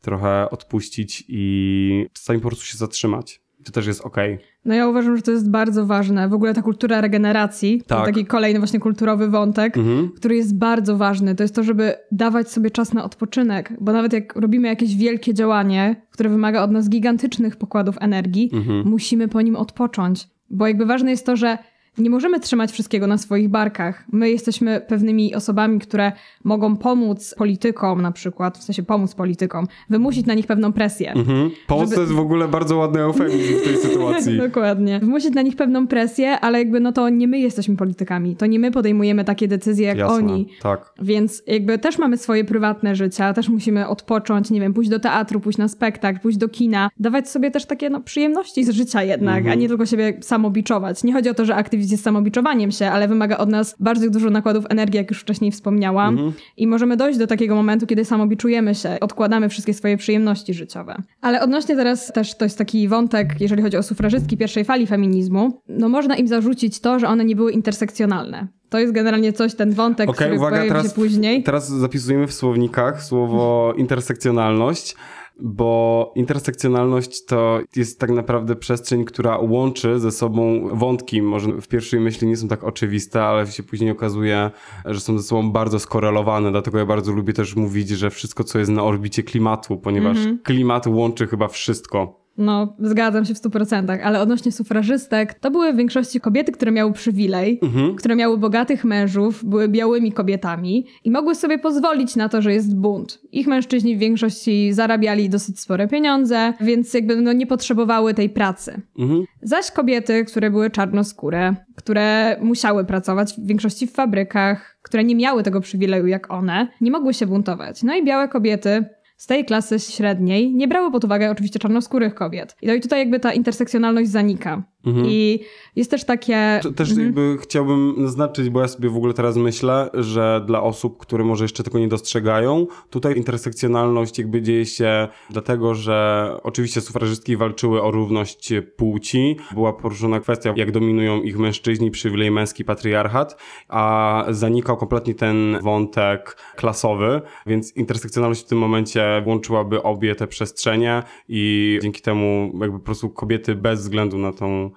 trochę 0.06 0.50
odpuścić 0.50 1.24
i 1.28 2.06
czasami 2.14 2.40
po 2.40 2.48
prostu 2.48 2.66
się 2.66 2.78
zatrzymać. 2.78 3.42
To 3.66 3.72
też 3.72 3.88
jest 3.88 4.02
okej. 4.02 4.38
No 4.66 4.74
ja 4.76 4.88
uważam, 4.88 5.16
że 5.18 5.22
to 5.24 5.32
jest 5.32 5.50
bardzo 5.52 5.86
ważne. 5.86 6.30
W 6.30 6.34
ogóle 6.34 6.54
ta 6.54 6.62
kultura 6.62 7.02
regeneracji, 7.02 7.82
Tak. 7.88 8.06
taki 8.06 8.26
kolejny 8.26 8.60
właśnie 8.60 8.80
kulturowy 8.80 9.30
wątek, 9.30 9.78
Mhm. 9.78 10.10
który 10.10 10.36
jest 10.36 10.58
bardzo 10.58 10.98
ważny. 10.98 11.36
To 11.36 11.44
jest 11.44 11.56
to, 11.56 11.64
żeby 11.64 11.94
dawać 12.12 12.52
sobie 12.52 12.72
czas 12.72 12.94
na 12.94 13.04
odpoczynek, 13.04 13.74
bo 13.82 13.92
nawet 13.94 14.14
jak 14.14 14.36
robimy 14.36 14.68
jakieś 14.68 14.96
wielkie 14.96 15.34
działanie, 15.34 16.02
które 16.12 16.30
wymaga 16.30 16.64
od 16.64 16.72
nas 16.72 16.90
gigantycznych 16.90 17.56
pokładów 17.56 17.96
energii, 18.02 18.50
Mhm. 18.54 18.88
musimy 18.88 19.28
po 19.28 19.42
nim 19.42 19.56
odpocząć. 19.56 20.28
Bo 20.50 20.68
jakby 20.68 20.86
ważne 20.86 21.12
jest 21.12 21.26
to, 21.26 21.36
że 21.36 21.58
nie 21.98 22.10
możemy 22.10 22.40
trzymać 22.40 22.72
wszystkiego 22.72 23.08
na 23.08 23.18
swoich 23.18 23.50
barkach. 23.50 24.04
My 24.12 24.30
jesteśmy 24.30 24.82
pewnymi 24.88 25.36
osobami, 25.36 25.80
które 25.80 26.12
mogą 26.44 26.76
pomóc 26.78 27.36
politykom 27.38 28.02
na 28.02 28.12
przykład, 28.12 28.58
w 28.58 28.64
sensie 28.64 28.84
pomóc 28.84 29.16
politykom, 29.16 29.68
wymusić 29.90 30.26
na 30.26 30.34
nich 30.34 30.48
pewną 30.48 30.74
presję. 30.74 31.12
Mhm. 31.14 31.52
Pomoc 31.68 31.84
Żeby- 31.84 31.96
to 31.96 32.02
jest 32.02 32.14
w 32.14 32.20
ogóle 32.20 32.48
bardzo 32.48 32.78
ładny 32.78 33.02
eufemizm 33.02 33.54
w 33.60 33.64
tej 33.64 33.78
sytuacji. 33.92 34.38
Dokładnie. 34.38 35.00
Wymusić 35.00 35.34
na 35.36 35.42
nich 35.42 35.56
pewną 35.56 35.88
presję, 35.88 36.40
ale 36.40 36.58
jakby 36.60 36.80
no 36.80 36.92
to 36.92 37.10
nie 37.10 37.28
my 37.28 37.40
jesteśmy 37.40 37.76
politykami. 37.76 38.36
To 38.36 38.46
nie 38.46 38.60
my 38.60 38.72
podejmujemy 38.72 39.24
takie 39.26 39.48
decyzje 39.48 39.88
jak 39.88 39.98
Jasne, 39.98 40.16
oni. 40.16 40.50
tak. 40.62 40.94
Więc 41.02 41.44
jakby 41.48 41.78
też 41.78 41.98
mamy 41.98 42.18
swoje 42.18 42.44
prywatne 42.46 42.96
życia, 42.96 43.34
też 43.34 43.50
musimy 43.50 43.88
odpocząć, 43.88 44.50
nie 44.52 44.62
wiem, 44.62 44.74
pójść 44.74 44.90
do 44.90 45.00
teatru, 45.00 45.40
pójść 45.40 45.58
na 45.58 45.68
spektakl, 45.68 46.20
pójść 46.20 46.38
do 46.38 46.50
kina, 46.50 46.90
dawać 47.00 47.30
sobie 47.30 47.52
też 47.52 47.66
takie 47.66 47.90
no, 47.90 48.02
przyjemności 48.02 48.64
z 48.64 48.70
życia 48.70 49.04
jednak, 49.04 49.38
Mhm. 49.38 49.52
a 49.58 49.62
nie 49.62 49.68
tylko 49.68 49.86
siebie 49.86 50.18
samobiczować. 50.22 51.04
Nie 51.04 51.14
chodzi 51.14 51.30
o 51.30 51.34
to, 51.34 51.46
że 51.46 51.56
aktywizm 51.56 51.85
jest 51.92 52.04
samobiczowaniem 52.04 52.72
się, 52.72 52.90
ale 52.90 53.08
wymaga 53.08 53.38
od 53.38 53.50
nas 53.50 53.76
bardzo 53.80 54.10
dużo 54.10 54.30
nakładów 54.30 54.66
energii, 54.70 54.98
jak 54.98 55.10
już 55.10 55.22
wcześniej 55.22 55.52
wspomniałam. 55.52 56.14
Mhm. 56.14 56.34
I 56.58 56.68
możemy 56.68 56.98
dojść 56.98 57.20
do 57.20 57.28
takiego 57.28 57.56
momentu, 57.56 57.88
kiedy 57.88 58.06
samobiczujemy 58.06 58.76
się, 58.76 58.98
odkładamy 59.02 59.50
wszystkie 59.50 59.74
swoje 59.74 59.98
przyjemności 59.98 60.54
życiowe. 60.54 60.96
Ale 61.22 61.42
odnośnie 61.42 61.76
teraz 61.76 62.14
też 62.14 62.38
to 62.38 62.46
jest 62.46 62.58
taki 62.58 62.88
wątek, 62.88 63.36
jeżeli 63.40 63.62
chodzi 63.64 63.78
o 63.78 63.84
sufrażystki 63.84 64.38
pierwszej 64.38 64.66
fali 64.66 64.88
feminizmu, 64.88 65.62
no 65.70 65.90
można 65.90 66.16
im 66.16 66.28
zarzucić 66.28 66.80
to, 66.80 67.00
że 67.00 67.08
one 67.08 67.26
nie 67.26 67.36
były 67.36 67.52
intersekcjonalne. 67.52 68.48
To 68.70 68.80
jest 68.80 68.94
generalnie 68.94 69.34
coś, 69.34 69.56
ten 69.56 69.72
wątek, 69.72 70.10
Okej, 70.10 70.26
który 70.28 70.38
uwaga, 70.38 70.56
pojawi 70.56 70.70
teraz, 70.70 70.88
się 70.88 70.94
później. 70.94 71.44
teraz 71.44 71.70
zapisujemy 71.70 72.28
w 72.28 72.34
słownikach 72.34 73.04
słowo 73.04 73.74
intersekcjonalność, 73.78 74.96
bo 75.40 76.12
intersekcjonalność 76.16 77.26
to 77.26 77.60
jest 77.76 78.00
tak 78.00 78.10
naprawdę 78.10 78.56
przestrzeń, 78.56 79.06
która 79.06 79.38
łączy 79.38 80.00
ze 80.00 80.12
sobą 80.12 80.70
wątki. 80.74 81.22
Może 81.22 81.52
w 81.62 81.68
pierwszej 81.68 82.00
myśli 82.00 82.28
nie 82.28 82.38
są 82.38 82.48
tak 82.48 82.64
oczywiste, 82.64 83.24
ale 83.24 83.48
się 83.48 83.64
później 83.64 83.92
okazuje, 83.92 84.52
że 84.86 85.00
są 85.00 85.18
ze 85.18 85.24
sobą 85.24 85.52
bardzo 85.52 85.80
skorelowane. 85.80 86.52
Dlatego 86.52 86.78
ja 86.78 86.86
bardzo 86.86 87.12
lubię 87.12 87.34
też 87.34 87.56
mówić, 87.56 87.90
że 87.90 88.10
wszystko, 88.10 88.44
co 88.44 88.60
jest 88.60 88.72
na 88.72 88.84
orbicie 88.84 89.24
klimatu, 89.24 89.78
ponieważ 89.78 90.18
klimat 90.44 90.88
łączy 90.88 91.28
chyba 91.28 91.48
wszystko. 91.48 92.25
No, 92.38 92.76
zgadzam 92.80 93.26
się 93.26 93.34
w 93.34 93.38
100%, 93.38 94.00
ale 94.04 94.22
odnośnie 94.22 94.52
sufrażystek, 94.52 95.34
to 95.34 95.52
były 95.52 95.74
w 95.74 95.76
większości 95.76 96.20
kobiety, 96.20 96.52
które 96.52 96.72
miały 96.72 96.94
przywilej, 96.94 97.60
Mhm. 97.62 97.96
które 97.96 98.16
miały 98.16 98.38
bogatych 98.38 98.86
mężów, 98.86 99.46
były 99.46 99.68
białymi 99.68 100.12
kobietami 100.12 100.86
i 101.04 101.12
mogły 101.12 101.36
sobie 101.36 101.60
pozwolić 101.60 102.16
na 102.16 102.30
to, 102.30 102.42
że 102.42 102.54
jest 102.54 102.76
bunt. 102.76 103.22
Ich 103.32 103.48
mężczyźni 103.48 103.96
w 103.96 104.00
większości 104.00 104.74
zarabiali 104.74 105.30
dosyć 105.30 105.60
spore 105.60 105.88
pieniądze, 105.88 106.54
więc 106.62 106.94
jakby 106.94 107.16
no, 107.22 107.34
nie 107.34 107.48
potrzebowały 107.48 108.14
tej 108.14 108.30
pracy. 108.30 108.82
Mhm. 109.00 109.26
Zaś 109.42 109.72
kobiety, 109.72 110.26
które 110.26 110.52
były 110.52 110.70
czarnoskóre, 110.70 111.56
które 111.76 112.38
musiały 112.42 112.86
pracować 112.86 113.34
w 113.34 113.48
większości 113.48 113.88
w 113.88 113.92
fabrykach, 113.92 114.78
które 114.82 115.04
nie 115.04 115.16
miały 115.16 115.44
tego 115.44 115.62
przywileju 115.62 116.08
jak 116.08 116.32
one, 116.32 116.68
nie 116.82 116.92
mogły 116.92 117.14
się 117.14 117.28
buntować. 117.28 117.84
No 117.84 117.96
i 117.96 118.06
białe 118.06 118.28
kobiety 118.28 118.86
z 119.18 119.28
tej 119.28 119.46
klasy 119.46 119.80
średniej 119.80 120.54
nie 120.54 120.68
brały 120.68 120.92
pod 120.92 121.04
uwagę 121.04 121.32
oczywiście 121.32 121.60
czarnoskórych 121.60 122.16
kobiet. 122.16 122.56
I 122.62 122.68
i 122.68 122.82
tutaj 122.82 123.00
jakby 123.00 123.20
ta 123.20 123.34
intersekcjonalność 123.34 124.10
zanika. 124.10 124.64
I 124.86 125.40
jest 125.76 125.92
też 125.92 126.04
takie... 126.04 126.60
To 126.64 126.72
Też 126.72 126.98
jakby 126.98 127.38
chciałbym 127.42 127.96
zaznaczyć, 127.98 128.50
bo 128.50 128.62
ja 128.62 128.68
sobie 128.68 128.90
w 128.90 128.98
ogóle 128.98 129.14
teraz 129.14 129.38
myślę, 129.38 129.90
że 129.94 130.44
dla 130.48 130.64
osób, 130.64 130.98
które 130.98 131.24
może 131.24 131.44
jeszcze 131.44 131.64
tego 131.64 131.80
nie 131.80 131.88
dostrzegają, 131.88 132.68
tutaj 132.90 133.18
intersekcjonalność 133.18 134.18
jakby 134.18 134.42
dzieje 134.42 134.66
się 134.66 135.08
dlatego, 135.30 135.76
że 135.76 136.30
oczywiście 136.44 136.82
sufrażystki 136.82 137.38
walczyły 137.38 137.82
o 137.82 137.92
równość 137.92 138.54
płci. 138.78 139.38
Była 139.54 139.74
poruszona 139.74 140.20
kwestia, 140.20 140.54
jak 140.56 140.72
dominują 140.72 141.22
ich 141.22 141.38
mężczyźni, 141.38 141.92
przywilej 141.92 142.32
męski, 142.32 142.66
patriarchat, 142.66 143.38
a 143.68 144.26
zanikał 144.30 144.78
kompletnie 144.78 145.16
ten 145.16 145.60
wątek 145.62 146.38
klasowy, 146.56 147.22
więc 147.46 147.76
intersekcjonalność 147.76 148.42
w 148.42 148.48
tym 148.48 148.58
momencie 148.58 149.24
łączyłaby 149.26 149.84
obie 149.84 150.16
te 150.16 150.28
przestrzenie 150.28 151.04
i 151.30 151.80
dzięki 151.82 152.02
temu 152.02 152.52
jakby 152.62 152.80
po 152.80 152.86
prostu 152.86 153.10
kobiety 153.10 153.56
bez 153.56 153.80
względu 153.80 154.18
na 154.18 154.32
tą 154.32 154.72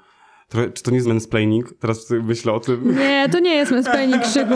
Trochę, 0.48 0.70
czy 0.70 0.82
to 0.82 0.90
nie 0.90 0.96
jest 0.96 1.08
mansplaining? 1.08 1.74
Teraz 1.80 2.10
myślę 2.24 2.52
o 2.52 2.60
tym. 2.60 2.96
Nie, 2.98 3.28
to 3.32 3.38
nie 3.38 3.54
jest 3.54 3.72
mansplaining 3.72 4.22
krzyku. 4.22 4.54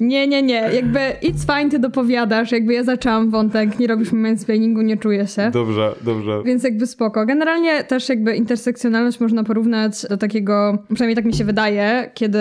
Nie, 0.00 0.28
nie, 0.28 0.42
nie. 0.42 0.70
Jakby 0.74 0.98
it's 1.22 1.56
fine, 1.56 1.70
ty 1.70 1.78
dopowiadasz. 1.78 2.52
Jakby 2.52 2.74
ja 2.74 2.84
zaczęłam 2.84 3.30
wątek, 3.30 3.78
nie 3.78 3.86
robisz 3.86 4.12
mi 4.12 4.18
mansplainingu, 4.18 4.82
nie 4.82 4.96
czuję 4.96 5.26
się. 5.26 5.50
Dobrze, 5.50 5.94
dobrze. 6.02 6.42
Więc 6.44 6.64
jakby 6.64 6.86
spoko. 6.86 7.26
Generalnie 7.26 7.84
też 7.84 8.08
jakby 8.08 8.36
intersekcjonalność 8.36 9.20
można 9.20 9.44
porównać 9.44 10.06
do 10.10 10.16
takiego, 10.16 10.78
przynajmniej 10.94 11.16
tak 11.16 11.24
mi 11.24 11.34
się 11.34 11.44
wydaje, 11.44 12.10
kiedy 12.14 12.38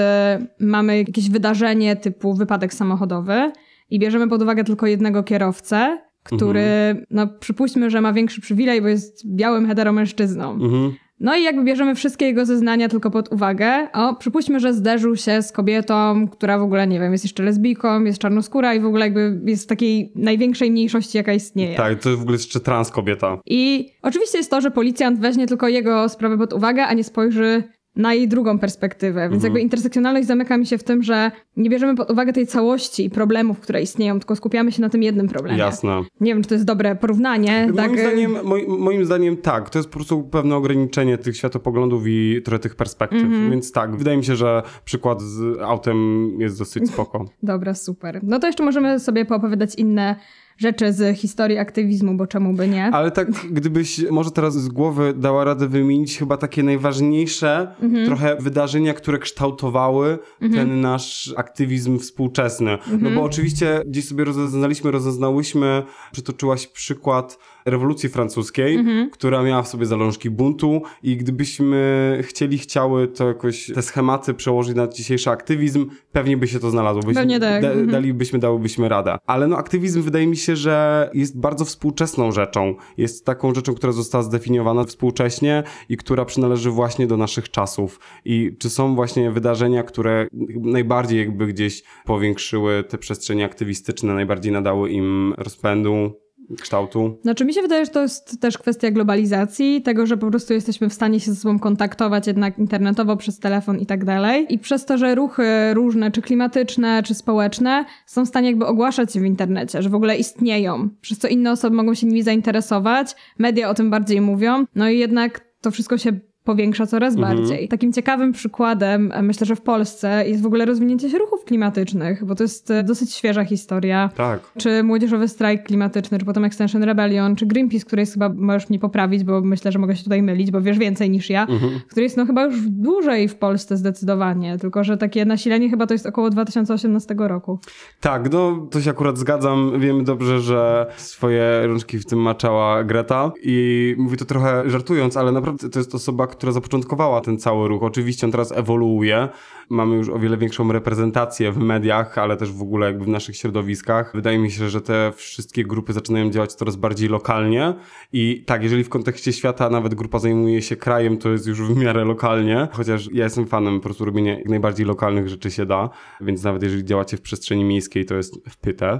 mamy 0.59 0.97
jakieś 0.97 1.29
wydarzenie 1.29 1.95
typu 1.95 2.33
wypadek 2.33 2.73
samochodowy 2.73 3.51
i 3.89 3.99
bierzemy 3.99 4.29
pod 4.29 4.41
uwagę 4.41 4.63
tylko 4.63 4.87
jednego 4.87 5.23
kierowcę, 5.23 5.97
który, 6.23 7.05
no 7.09 7.27
przypuśćmy, 7.27 7.89
że 7.89 8.01
ma 8.01 8.13
większy 8.13 8.41
przywilej, 8.41 8.81
bo 8.81 8.87
jest 8.87 9.35
białym 9.35 9.67
heteromężczyzną. 9.67 10.51
Mhm. 10.51 10.93
No 11.19 11.35
i 11.35 11.43
jakby 11.43 11.63
bierzemy 11.63 11.95
wszystkie 11.95 12.25
jego 12.25 12.45
zeznania 12.45 12.89
tylko 12.89 13.11
pod 13.11 13.31
uwagę. 13.31 13.87
O, 13.93 14.15
przypuśćmy, 14.15 14.59
że 14.59 14.73
zderzył 14.73 15.15
się 15.15 15.41
z 15.41 15.51
kobietą, 15.51 16.27
która 16.27 16.59
w 16.59 16.61
ogóle, 16.61 16.87
nie 16.87 16.99
wiem, 16.99 17.11
jest 17.11 17.23
jeszcze 17.23 17.43
lesbijką, 17.43 18.03
jest 18.03 18.19
czarnoskóra 18.19 18.73
i 18.73 18.79
w 18.79 18.85
ogóle 18.85 19.05
jakby 19.05 19.41
jest 19.45 19.63
w 19.63 19.67
takiej 19.67 20.11
największej 20.15 20.71
mniejszości, 20.71 21.17
jaka 21.17 21.33
istnieje. 21.33 21.77
Tak, 21.77 21.99
to 21.99 22.17
w 22.17 22.21
ogóle 22.21 22.33
jest 22.33 22.45
jeszcze 22.45 22.59
trans 22.59 22.91
kobieta. 22.91 23.37
I 23.45 23.89
oczywiście 24.01 24.37
jest 24.37 24.51
to, 24.51 24.61
że 24.61 24.71
policjant 24.71 25.19
weźmie 25.19 25.47
tylko 25.47 25.67
jego 25.67 26.09
sprawę 26.09 26.37
pod 26.37 26.53
uwagę, 26.53 26.85
a 26.85 26.93
nie 26.93 27.03
spojrzy 27.03 27.63
na 27.95 28.13
jej 28.13 28.27
drugą 28.27 28.59
perspektywę. 28.59 29.21
Więc 29.21 29.33
Mhm. 29.33 29.43
jakby 29.43 29.61
intersekcjonalność 29.61 30.27
zamyka 30.27 30.57
mi 30.57 30.65
się 30.65 30.77
w 30.77 30.83
tym, 30.83 31.03
że 31.03 31.31
nie 31.57 31.69
bierzemy 31.69 31.95
pod 31.95 32.11
uwagę 32.11 32.33
tej 32.33 32.47
całości 32.47 33.09
problemów, 33.09 33.59
które 33.59 33.81
istnieją, 33.81 34.19
tylko 34.19 34.35
skupiamy 34.35 34.71
się 34.71 34.81
na 34.81 34.89
tym 34.89 35.03
jednym 35.03 35.27
problemie. 35.27 35.57
Jasne. 35.59 36.01
Nie 36.19 36.33
wiem, 36.33 36.43
czy 36.43 36.49
to 36.49 36.55
jest 36.55 36.65
dobre 36.65 36.95
porównanie. 36.95 37.71
tak, 37.75 37.87
Moim, 37.91 37.99
y, 37.99 38.01
zdaniem, 38.01 38.35
moi, 38.43 38.67
moim 38.67 39.05
zdaniem 39.05 39.37
tak, 39.37 39.69
to 39.69 39.79
jest 39.79 39.89
po 39.89 39.93
prostu 39.95 40.23
pewne 40.23 40.55
ograniczenie 40.55 41.17
tych 41.17 41.37
światopoglądów 41.37 42.03
i 42.07 42.41
trochę 42.45 42.59
tych 42.59 42.75
perspektyw. 42.75 43.23
Mhm. 43.23 43.51
Więc 43.51 43.71
tak, 43.71 43.95
wydaje 43.95 44.17
mi 44.17 44.23
się, 44.25 44.35
że 44.35 44.63
przykład 44.85 45.21
z 45.21 45.61
autem 45.61 46.29
jest 46.39 46.59
dosyć 46.59 46.87
spoko. 46.89 47.25
Dobra, 47.43 47.73
super. 47.73 48.19
No 48.23 48.39
to 48.39 48.47
jeszcze 48.47 48.63
możemy 48.63 48.99
sobie 48.99 49.25
poopowiadać 49.25 49.75
inne 49.75 50.15
rzeczy 50.57 50.93
z 50.93 51.17
historii 51.17 51.57
aktywizmu, 51.57 52.17
bo 52.17 52.27
czemu 52.27 52.53
by 52.53 52.67
nie? 52.67 52.85
Ale 52.85 53.11
tak, 53.11 53.27
gdybyś 53.51 54.09
może 54.11 54.31
teraz 54.31 54.53
z 54.53 54.67
głowy 54.69 55.13
dała 55.17 55.43
radę 55.43 55.67
wymienić 55.67 56.17
chyba 56.17 56.37
takie 56.37 56.63
najważniejsze 56.63 57.75
Mhm. 57.81 58.05
trochę 58.05 58.35
wydarzenia, 58.39 58.93
które 58.93 59.19
kształtowały 59.19 60.19
ten 60.39 60.81
nasz 60.81 61.33
aktywizm 61.37 61.99
współczesny. 61.99 62.77
No 62.87 62.93
Mhm. 62.93 63.15
bo 63.15 63.23
oczywiście 63.23 63.81
gdzieś 63.87 64.07
sobie 64.07 64.23
rozeznaliśmy, 64.23 64.91
rozeznałyśmy, 64.91 65.83
przytoczyłaś 66.11 66.67
przykład 66.67 67.37
rewolucji 67.65 68.09
francuskiej, 68.09 68.75
Mhm. 68.75 69.09
która 69.09 69.43
miała 69.43 69.61
w 69.63 69.67
sobie 69.67 69.85
zalążki 69.85 70.29
buntu 70.29 70.81
i 71.03 71.17
gdybyśmy 71.17 72.19
chcieli, 72.21 72.57
chciały 72.57 73.07
to 73.07 73.27
jakoś 73.27 73.71
te 73.75 73.81
schematy 73.81 74.33
przełożyć 74.33 74.75
na 74.75 74.87
dzisiejszy 74.87 75.29
aktywizm, 75.29 75.85
pewnie 76.11 76.37
by 76.37 76.47
się 76.47 76.59
to 76.59 76.69
znalazło. 76.69 77.01
Byśmy, 77.01 77.21
Pewnie 77.21 77.39
tak, 77.39 77.63
mhm. 77.63 77.87
Dalibyśmy, 77.87 78.39
dałybyśmy 78.39 78.89
radę. 78.89 79.17
Ale 79.25 79.47
no 79.47 79.57
aktywizm 79.57 80.01
wydaje 80.01 80.27
mi 80.27 80.37
się, 80.37 80.55
że 80.55 81.09
jest 81.13 81.39
bardzo 81.39 81.65
współczesną 81.65 82.31
rzeczą. 82.31 82.75
Jest 82.97 83.25
taką 83.25 83.53
rzeczą, 83.55 83.73
która 83.73 83.93
została 83.93 84.23
zdefiniowana 84.23 84.83
współcześnie 84.83 85.63
i 85.89 85.97
która 85.97 86.25
przynależy 86.25 86.69
właśnie 86.69 87.07
do 87.07 87.17
naszych 87.17 87.49
czasów. 87.51 87.99
I 88.25 88.55
czy 88.59 88.69
są 88.69 88.95
właśnie 88.95 89.31
wydarzenia, 89.31 89.83
które 89.83 90.27
najbardziej 90.61 91.19
jakby 91.19 91.47
gdzieś 91.47 91.83
powiększyły 92.05 92.83
te 92.83 92.97
przestrzenie 92.97 93.45
aktywistyczne, 93.45 94.13
najbardziej 94.13 94.51
nadały 94.51 94.89
im 94.89 95.33
rozpędu, 95.37 96.22
kształtu? 96.61 97.17
Znaczy 97.21 97.45
mi 97.45 97.53
się 97.53 97.61
wydaje, 97.61 97.85
że 97.85 97.91
to 97.91 98.01
jest 98.01 98.41
też 98.41 98.57
kwestia 98.57 98.91
globalizacji, 98.91 99.81
tego, 99.81 100.05
że 100.05 100.17
po 100.17 100.29
prostu 100.29 100.53
jesteśmy 100.53 100.89
w 100.89 100.93
stanie 100.93 101.19
się 101.19 101.31
ze 101.31 101.41
sobą 101.41 101.59
kontaktować 101.59 102.27
jednak 102.27 102.59
internetowo, 102.59 103.17
przez 103.17 103.39
telefon 103.39 103.79
i 103.79 103.85
tak 103.85 104.05
dalej. 104.05 104.45
I 104.49 104.59
przez 104.59 104.85
to, 104.85 104.97
że 104.97 105.15
ruchy 105.15 105.73
różne, 105.73 106.11
czy 106.11 106.21
klimatyczne, 106.21 107.03
czy 107.03 107.15
społeczne, 107.15 107.85
są 108.05 108.25
w 108.25 108.27
stanie 108.27 108.47
jakby 108.47 108.65
ogłaszać 108.65 109.13
się 109.13 109.19
w 109.19 109.25
internecie, 109.25 109.81
że 109.81 109.89
w 109.89 109.95
ogóle 109.95 110.17
istnieją, 110.17 110.89
przez 111.01 111.17
co 111.17 111.27
inne 111.27 111.51
osoby 111.51 111.75
mogą 111.75 111.93
się 111.93 112.07
nimi 112.07 112.23
zainteresować, 112.23 113.15
media 113.39 113.69
o 113.69 113.73
tym 113.73 113.89
bardziej 113.89 114.21
mówią, 114.21 114.65
no 114.75 114.89
i 114.89 114.99
jednak 114.99 115.53
to 115.61 115.71
wszystko 115.71 115.97
się 115.97 116.19
powiększa 116.43 116.85
coraz 116.85 117.15
bardziej. 117.15 117.67
Takim 117.67 117.93
ciekawym 117.93 118.31
przykładem, 118.31 119.11
e, 119.11 119.21
myślę, 119.21 119.47
że 119.47 119.55
w 119.55 119.61
Polsce 119.61 120.27
jest 120.27 120.41
w 120.43 120.45
ogóle 120.45 120.65
rozwinięcie 120.65 121.09
się 121.09 121.17
ruchów 121.17 121.43
klimatycznych, 121.45 122.25
bo 122.25 122.35
to 122.35 122.43
jest 122.43 122.71
e, 122.71 122.83
dosyć 122.83 123.13
świeża 123.13 123.45
historia 123.45 124.09
Tak. 124.15 124.39
czy 124.57 124.83
młodzieżowy 124.83 125.27
strajk 125.27 125.63
klimatyczny, 125.63 126.19
czy 126.19 126.25
potem 126.25 126.45
Extension 126.45 126.83
Rebellion, 126.83 127.35
czy 127.35 127.45
Greenpeace, 127.45 127.85
który 127.85 128.01
jest 128.01 128.13
chyba, 128.13 128.29
możesz 128.29 128.69
mnie 128.69 128.79
poprawić, 128.79 129.23
bo 129.23 129.41
myślę, 129.41 129.71
że 129.71 129.79
mogę 129.79 129.95
się 129.95 130.03
tutaj 130.03 130.21
mylić, 130.21 130.51
bo 130.51 130.61
wiesz 130.61 130.77
więcej 130.77 131.09
niż 131.09 131.29
ja, 131.29 131.47
który 131.89 132.03
jest 132.03 132.17
no 132.17 132.25
chyba 132.25 132.43
już 132.45 132.61
dłużej 132.61 133.27
w 133.27 133.35
Polsce 133.35 133.77
zdecydowanie, 133.77 134.57
tylko 134.57 134.83
że 134.83 134.97
takie 134.97 135.25
nasilenie 135.25 135.69
chyba 135.69 135.87
to 135.87 135.93
jest 135.93 136.05
około 136.05 136.29
2018 136.29 137.15
roku. 137.17 137.59
Tak, 137.99 138.33
no 138.33 138.67
to 138.71 138.81
się 138.81 138.89
akurat 138.89 139.17
zgadzam. 139.17 139.79
Wiemy 139.79 140.03
dobrze, 140.03 140.39
że 140.39 140.85
swoje 140.97 141.67
rączki 141.67 141.99
w 141.99 142.05
tym 142.05 142.19
maczała 142.19 142.83
Greta 142.83 143.31
i 143.43 143.95
mówię 143.97 144.17
to 144.17 144.25
trochę 144.25 144.69
żartując, 144.69 145.17
ale 145.17 145.31
naprawdę 145.31 145.69
to 145.69 145.79
jest 145.79 145.95
osoba, 145.95 146.27
która 146.35 146.51
zapoczątkowała 146.51 147.21
ten 147.21 147.37
cały 147.37 147.67
ruch. 147.67 147.83
Oczywiście 147.83 148.27
on 148.27 148.31
teraz 148.31 148.51
ewoluuje. 148.51 149.29
Mamy 149.69 149.95
już 149.95 150.09
o 150.09 150.19
wiele 150.19 150.37
większą 150.37 150.71
reprezentację 150.71 151.51
w 151.51 151.57
mediach, 151.57 152.17
ale 152.17 152.37
też 152.37 152.51
w 152.51 152.61
ogóle 152.61 152.87
jakby 152.87 153.05
w 153.05 153.07
naszych 153.07 153.37
środowiskach. 153.37 154.11
Wydaje 154.15 154.39
mi 154.39 154.51
się, 154.51 154.69
że 154.69 154.81
te 154.81 155.11
wszystkie 155.15 155.63
grupy 155.63 155.93
zaczynają 155.93 156.29
działać 156.29 156.53
coraz 156.53 156.75
bardziej 156.75 157.09
lokalnie 157.09 157.73
i 158.13 158.43
tak, 158.45 158.63
jeżeli 158.63 158.83
w 158.83 158.89
kontekście 158.89 159.33
świata 159.33 159.69
nawet 159.69 159.93
grupa 159.93 160.19
zajmuje 160.19 160.61
się 160.61 160.75
krajem, 160.75 161.17
to 161.17 161.29
jest 161.29 161.47
już 161.47 161.61
w 161.61 161.77
miarę 161.77 162.05
lokalnie, 162.05 162.67
chociaż 162.71 163.09
ja 163.13 163.23
jestem 163.23 163.47
fanem 163.47 163.79
po 163.79 163.83
prostu 163.83 164.05
robienia 164.05 164.37
jak 164.37 164.49
najbardziej 164.49 164.85
lokalnych 164.85 165.29
rzeczy 165.29 165.51
się 165.51 165.65
da, 165.65 165.89
więc 166.21 166.43
nawet 166.43 166.63
jeżeli 166.63 166.85
działacie 166.85 167.17
w 167.17 167.21
przestrzeni 167.21 167.63
miejskiej, 167.63 168.05
to 168.05 168.15
jest 168.15 168.49
w 168.49 168.57
pytę. 168.57 168.99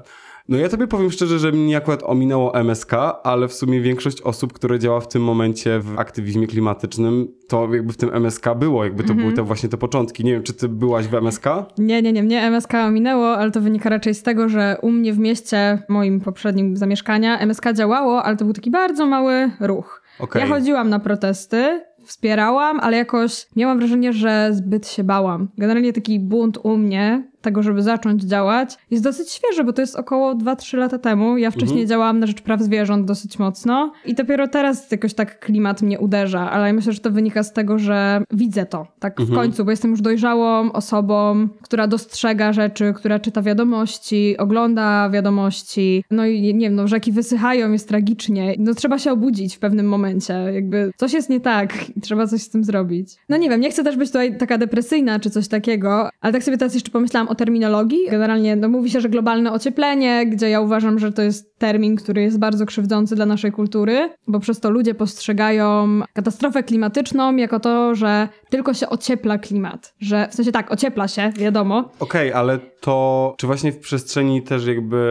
No 0.50 0.58
ja 0.58 0.70
tobie 0.70 0.88
powiem 0.88 1.12
szczerze, 1.12 1.40
że 1.40 1.52
mnie 1.52 1.78
akurat 1.78 2.04
ominęło 2.04 2.56
MSK, 2.56 2.92
ale 3.24 3.48
w 3.48 3.54
sumie 3.54 3.82
większość 3.82 4.22
osób, 4.22 4.54
które 4.54 4.80
działa 4.80 5.00
w 5.00 5.08
tym 5.08 5.24
momencie 5.24 5.80
w 5.80 6.00
aktywizmie 6.00 6.48
klimatycznym, 6.48 7.28
to 7.48 7.74
jakby 7.74 7.94
w 7.94 7.98
tym 7.98 8.10
MSK 8.14 8.46
było, 8.60 8.84
jakby 8.84 9.04
to 9.04 9.14
były 9.14 9.34
te 9.34 9.44
właśnie 9.44 9.70
te 9.70 9.78
początki. 9.78 10.26
Nie 10.26 10.32
wiem, 10.32 10.44
czy 10.44 10.54
ty 10.54 10.70
byłaś 10.70 11.08
w 11.08 11.14
MSK? 11.14 11.46
Nie, 11.78 12.02
nie, 12.02 12.14
nie, 12.14 12.24
mnie 12.24 12.42
MSK 12.42 12.74
ominęło, 12.74 13.38
ale 13.38 13.52
to 13.52 13.62
wynika 13.62 13.90
raczej 13.90 14.14
z 14.14 14.24
tego, 14.24 14.50
że 14.50 14.78
u 14.82 14.92
mnie 14.92 15.14
w 15.14 15.20
mieście, 15.20 15.84
moim 15.90 16.22
poprzednim 16.22 16.78
zamieszkania, 16.78 17.40
MSK 17.40 17.74
działało, 17.74 18.24
ale 18.24 18.38
to 18.38 18.46
był 18.46 18.54
taki 18.54 18.72
bardzo 18.72 19.06
mały 19.06 19.52
ruch. 19.60 20.02
Okej. 20.20 20.42
Ja 20.42 20.48
chodziłam 20.48 20.90
na 20.90 21.00
protesty, 21.00 21.82
wspierałam, 22.06 22.80
ale 22.80 22.98
jakoś 22.98 23.48
miałam 23.56 23.78
wrażenie, 23.78 24.14
że 24.14 24.50
zbyt 24.52 24.88
się 24.88 25.04
bałam. 25.04 25.50
Generalnie 25.58 25.94
taki 25.94 26.20
bunt 26.20 26.58
u 26.64 26.78
mnie, 26.78 27.33
tego, 27.44 27.64
żeby 27.64 27.82
zacząć 27.84 28.24
działać, 28.24 28.78
jest 28.92 29.04
dosyć 29.04 29.30
świeży, 29.32 29.64
bo 29.64 29.74
to 29.74 29.82
jest 29.82 29.96
około 29.96 30.36
2-3 30.36 30.78
lata 30.78 30.98
temu. 30.98 31.38
Ja 31.38 31.52
wcześniej 31.52 31.70
Mhm. 31.82 31.88
działałam 31.88 32.20
na 32.20 32.28
rzecz 32.28 32.42
praw 32.42 32.62
zwierząt 32.62 33.06
dosyć 33.08 33.40
mocno 33.40 33.92
i 34.06 34.14
dopiero 34.16 34.48
teraz 34.48 34.92
jakoś 34.92 35.14
tak 35.14 35.40
klimat 35.40 35.82
mnie 35.82 36.00
uderza, 36.00 36.52
ale 36.52 36.68
ja 36.68 36.74
myślę, 36.74 36.94
że 36.94 37.00
to 37.00 37.12
wynika 37.12 37.44
z 37.44 37.54
tego, 37.54 37.80
że 37.80 38.24
widzę 38.32 38.66
to 38.66 38.88
tak 39.00 39.18
w 39.18 39.20
Mhm. 39.20 39.40
końcu, 39.40 39.66
bo 39.66 39.72
jestem 39.72 39.92
już 39.92 40.02
dojrzałą 40.02 40.72
osobą, 40.72 41.48
która 41.62 41.88
dostrzega 41.88 42.54
rzeczy, 42.54 42.94
która 42.96 43.20
czyta 43.20 43.42
wiadomości, 43.42 44.38
ogląda 44.38 45.10
wiadomości, 45.10 46.04
no 46.12 46.26
i 46.26 46.42
nie 46.54 46.66
wiem, 46.70 46.76
no 46.76 46.88
rzeki 46.88 47.12
wysychają, 47.12 47.72
jest 47.72 47.88
tragicznie. 47.88 48.56
No 48.60 48.74
trzeba 48.74 49.00
się 49.00 49.12
obudzić 49.12 49.56
w 49.56 49.60
pewnym 49.60 49.86
momencie 49.86 50.04
momencie. 50.04 50.34
Jakby 50.54 50.92
coś 50.98 51.14
jest 51.14 51.30
nie 51.30 51.40
tak 51.40 51.90
i 51.98 52.02
trzeba 52.02 52.28
coś 52.28 52.42
z 52.42 52.50
tym 52.50 52.64
zrobić. 52.64 53.10
No 53.30 53.38
nie 53.38 53.50
wiem, 53.50 53.62
nie 53.62 53.72
chcę 53.72 53.84
też 53.84 53.98
być 53.98 54.10
tutaj 54.10 54.38
taka 54.38 54.58
depresyjna 54.58 55.20
czy 55.20 55.30
coś 55.30 55.48
takiego, 55.48 56.10
ale 56.22 56.34
tak 56.34 56.44
sobie 56.44 56.58
teraz 56.58 56.74
jeszcze 56.74 56.92
pomyślałam 56.92 57.28
o 57.34 57.36
terminologii. 57.36 58.00
Generalnie 58.12 58.56
no, 58.56 58.70
mówi 58.70 58.90
się, 58.90 59.02
że 59.02 59.10
globalne 59.10 59.52
ocieplenie, 59.52 60.26
gdzie 60.26 60.50
ja 60.50 60.62
uważam, 60.62 61.00
że 61.00 61.12
to 61.12 61.22
jest 61.22 61.58
termin, 61.58 61.96
który 61.96 62.22
jest 62.22 62.40
bardzo 62.40 62.66
krzywdzący 62.66 63.16
dla 63.16 63.26
naszej 63.26 63.52
kultury, 63.52 64.10
bo 64.28 64.40
przez 64.40 64.60
to 64.60 64.70
ludzie 64.70 64.96
postrzegają 64.96 66.00
katastrofę 66.14 66.64
klimatyczną 66.64 67.36
jako 67.36 67.60
to, 67.60 67.96
że 67.96 68.28
tylko 68.50 68.74
się 68.74 68.90
ociepla 68.90 69.38
klimat. 69.38 69.94
Że 70.00 70.28
w 70.32 70.36
sensie 70.36 70.52
tak, 70.52 70.72
ociepla 70.72 71.08
się, 71.08 71.32
wiadomo. 71.38 71.78
Okej, 72.00 72.30
okay, 72.30 72.36
ale 72.36 72.60
to 72.80 73.36
czy 73.38 73.48
właśnie 73.48 73.72
w 73.72 73.80
przestrzeni 73.80 74.42
też 74.42 74.66
jakby 74.66 75.04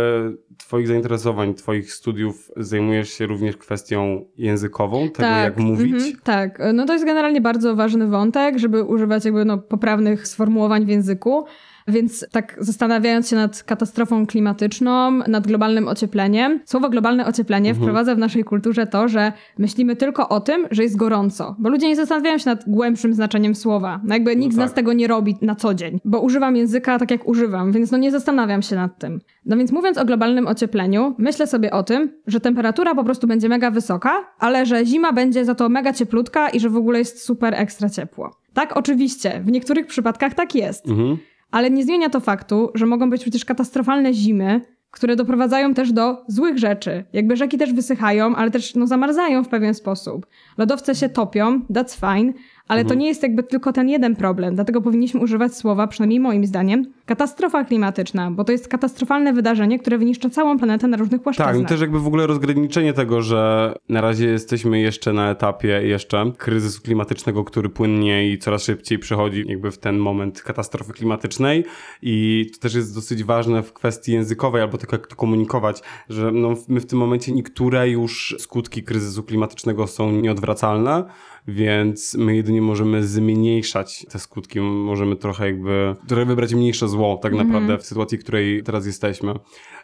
Twoich 0.59 0.89
zainteresowań, 0.89 1.55
Twoich 1.55 1.93
studiów 1.93 2.51
zajmujesz 2.57 3.09
się 3.11 3.27
również 3.27 3.57
kwestią 3.57 4.25
językową, 4.37 5.01
tego 5.01 5.29
tak, 5.29 5.45
jak 5.45 5.57
mówić? 5.57 5.93
Mm 5.93 6.13
-hmm, 6.13 6.23
tak, 6.23 6.63
no 6.75 6.87
to 6.87 6.93
jest 6.93 7.05
generalnie 7.05 7.41
bardzo 7.41 7.77
ważny 7.77 8.07
wątek, 8.07 8.59
żeby 8.59 8.83
używać 8.85 9.25
jakby 9.25 9.45
no, 9.45 9.59
poprawnych 9.59 10.29
sformułowań 10.29 10.85
w 10.85 10.89
języku. 10.89 11.45
Więc 11.89 12.27
tak 12.33 12.57
zastanawiając 12.61 13.29
się 13.29 13.37
nad 13.37 13.63
katastrofą 13.63 14.27
klimatyczną, 14.27 15.11
nad 15.29 15.47
globalnym 15.47 15.89
ociepleniem, 15.89 16.61
słowo 16.65 16.91
globalne 16.91 17.27
ocieplenie 17.27 17.71
mhm. 17.71 17.85
wprowadza 17.85 18.15
w 18.15 18.19
naszej 18.19 18.45
kulturze 18.45 18.87
to, 18.87 19.09
że 19.09 19.33
myślimy 19.59 19.97
tylko 19.97 20.29
o 20.29 20.41
tym, 20.41 20.67
że 20.71 20.83
jest 20.83 20.97
gorąco, 20.97 21.57
bo 21.59 21.69
ludzie 21.69 21.89
nie 21.89 21.97
zastanawiają 21.97 22.39
się 22.39 22.51
nad 22.51 22.65
głębszym 22.67 23.15
znaczeniem 23.15 23.55
słowa. 23.55 24.01
No 24.05 24.15
jakby 24.15 24.37
nikt 24.37 24.57
no 24.57 24.63
tak. 24.63 24.69
z 24.69 24.71
nas 24.71 24.75
tego 24.75 24.93
nie 24.93 25.07
robi 25.07 25.37
na 25.43 25.55
co 25.55 25.75
dzień, 25.75 26.01
bo 26.05 26.21
używam 26.21 26.57
języka 26.57 26.99
tak 26.99 27.11
jak 27.11 27.29
używam, 27.29 27.73
więc 27.73 27.91
no 27.91 27.99
nie 27.99 28.11
zastanawiam 28.11 28.63
się 28.63 28.77
nad 28.77 28.99
tym. 28.99 29.21
No 29.47 29.57
więc 29.57 29.73
mówiąc 29.73 29.99
o 29.99 30.05
globalnym 30.05 30.47
ociepleniu, 30.47 31.15
myślę 31.19 31.47
sobie 31.47 31.71
o 31.71 31.83
tym, 31.83 32.13
że 32.27 32.41
temperatura 32.41 32.95
po 32.95 33.05
prostu 33.05 33.27
będzie 33.27 33.49
mega 33.49 33.71
wysoka, 33.71 34.13
ale 34.39 34.67
że 34.67 34.87
zima 34.87 35.13
będzie 35.13 35.45
za 35.45 35.55
to 35.55 35.69
mega 35.69 35.93
cieplutka 35.93 36.49
i 36.49 36.61
że 36.61 36.71
w 36.71 36.77
ogóle 36.77 36.99
jest 36.99 37.25
super 37.25 37.55
ekstra 37.55 37.91
ciepło. 37.91 38.31
Tak, 38.55 38.77
oczywiście, 38.77 39.41
w 39.45 39.51
niektórych 39.51 39.87
przypadkach 39.87 40.35
tak 40.35 40.55
jest. 40.55 40.89
Mhm. 40.89 41.19
Ale 41.53 41.71
nie 41.71 41.85
zmienia 41.85 42.11
to 42.11 42.21
faktu, 42.21 42.71
że 42.75 42.87
mogą 42.87 43.11
być 43.11 43.23
przecież 43.23 43.45
katastrofalne 43.45 44.15
zimy, 44.15 44.61
które 44.91 45.17
doprowadzają 45.17 45.75
też 45.75 45.93
do 45.93 46.25
złych 46.29 46.59
rzeczy. 46.59 47.05
Jakby 47.13 47.37
rzeki 47.37 47.59
też 47.59 47.73
wysychają, 47.73 48.37
ale 48.37 48.51
też 48.51 48.75
no, 48.75 48.87
zamarzają 48.87 49.45
w 49.45 49.49
pewien 49.49 49.75
sposób. 49.75 50.27
Lodowce 50.59 50.95
się 50.95 51.09
topią, 51.09 51.61
that's 51.61 52.17
fine, 52.17 52.33
ale 52.69 52.81
mhm. 52.81 52.89
to 52.89 53.01
nie 53.01 53.09
jest 53.09 53.23
jakby 53.23 53.43
tylko 53.43 53.73
ten 53.73 53.89
jeden 53.89 54.17
problem, 54.17 54.55
dlatego 54.55 54.81
powinniśmy 54.81 55.21
używać 55.21 55.57
słowa, 55.57 55.87
przynajmniej 55.87 56.21
moim 56.21 56.47
zdaniem, 56.47 56.85
katastrofa 57.07 57.65
klimatyczna, 57.65 58.31
bo 58.31 58.45
to 58.45 58.53
jest 58.53 58.69
katastrofalne 58.69 59.33
wydarzenie, 59.33 59.79
które 59.79 59.99
wyniszcza 59.99 60.31
całą 60.31 60.59
planetę 60.59 60.89
na 60.89 60.97
różnych 60.97 61.23
płaszczyznach. 61.23 61.55
Tak, 61.55 61.63
no 61.63 61.69
też 61.69 61.81
jakby 61.81 62.01
w 62.01 62.07
ogóle 62.07 62.27
rozgraniczenie 62.27 62.93
tego, 62.93 63.23
że 63.23 63.75
na 63.89 64.01
razie 64.01 64.27
jesteśmy 64.27 64.81
jeszcze 64.81 65.13
na 65.13 65.31
etapie 65.31 65.83
jeszcze 65.83 66.33
kryzysu 66.39 66.83
klimatycznego, 66.83 67.45
który 67.45 67.69
płynnie 67.69 68.31
i 68.31 68.39
coraz 68.39 68.65
szybciej 68.65 68.99
przechodzi 68.99 69.45
jakby 69.47 69.71
w 69.71 69.79
ten 69.79 69.99
moment 69.99 70.43
katastrofy 70.43 70.93
klimatycznej 70.93 71.65
i 72.03 72.47
to 72.55 72.61
też 72.61 72.75
jest 72.75 72.95
dosyć 72.95 73.25
ważne 73.25 73.63
w 73.63 73.73
kwestii 73.73 74.13
językowej, 74.13 74.63
albo 74.63 74.79
tak 74.79 74.93
jak 74.93 75.07
to 75.07 75.17
komunikować, 75.17 75.83
że 76.09 76.33
no 76.33 76.55
my 76.69 76.81
w 76.81 76.87
tym 76.87 76.99
momencie 76.99 77.33
niektóre 77.33 77.91
już 77.91 78.37
skutki 78.39 78.83
kryzysu 78.83 79.23
klimatycznego 79.23 79.87
są 79.87 80.13
nieodwracalne, 80.13 81.05
więc 81.49 82.15
my 82.15 82.37
jedynie 82.37 82.52
możemy 82.61 83.05
zmniejszać 83.05 84.07
te 84.11 84.19
skutki, 84.19 84.61
możemy 84.61 85.17
trochę 85.17 85.47
jakby, 85.47 85.97
trochę 86.09 86.25
wybrać 86.25 86.55
mniejsze 86.55 86.89
zło 86.89 87.19
tak 87.23 87.33
mhm. 87.33 87.49
naprawdę 87.49 87.79
w 87.79 87.87
sytuacji, 87.87 88.19
w 88.19 88.23
której 88.23 88.63
teraz 88.63 88.87
jesteśmy. 88.87 89.35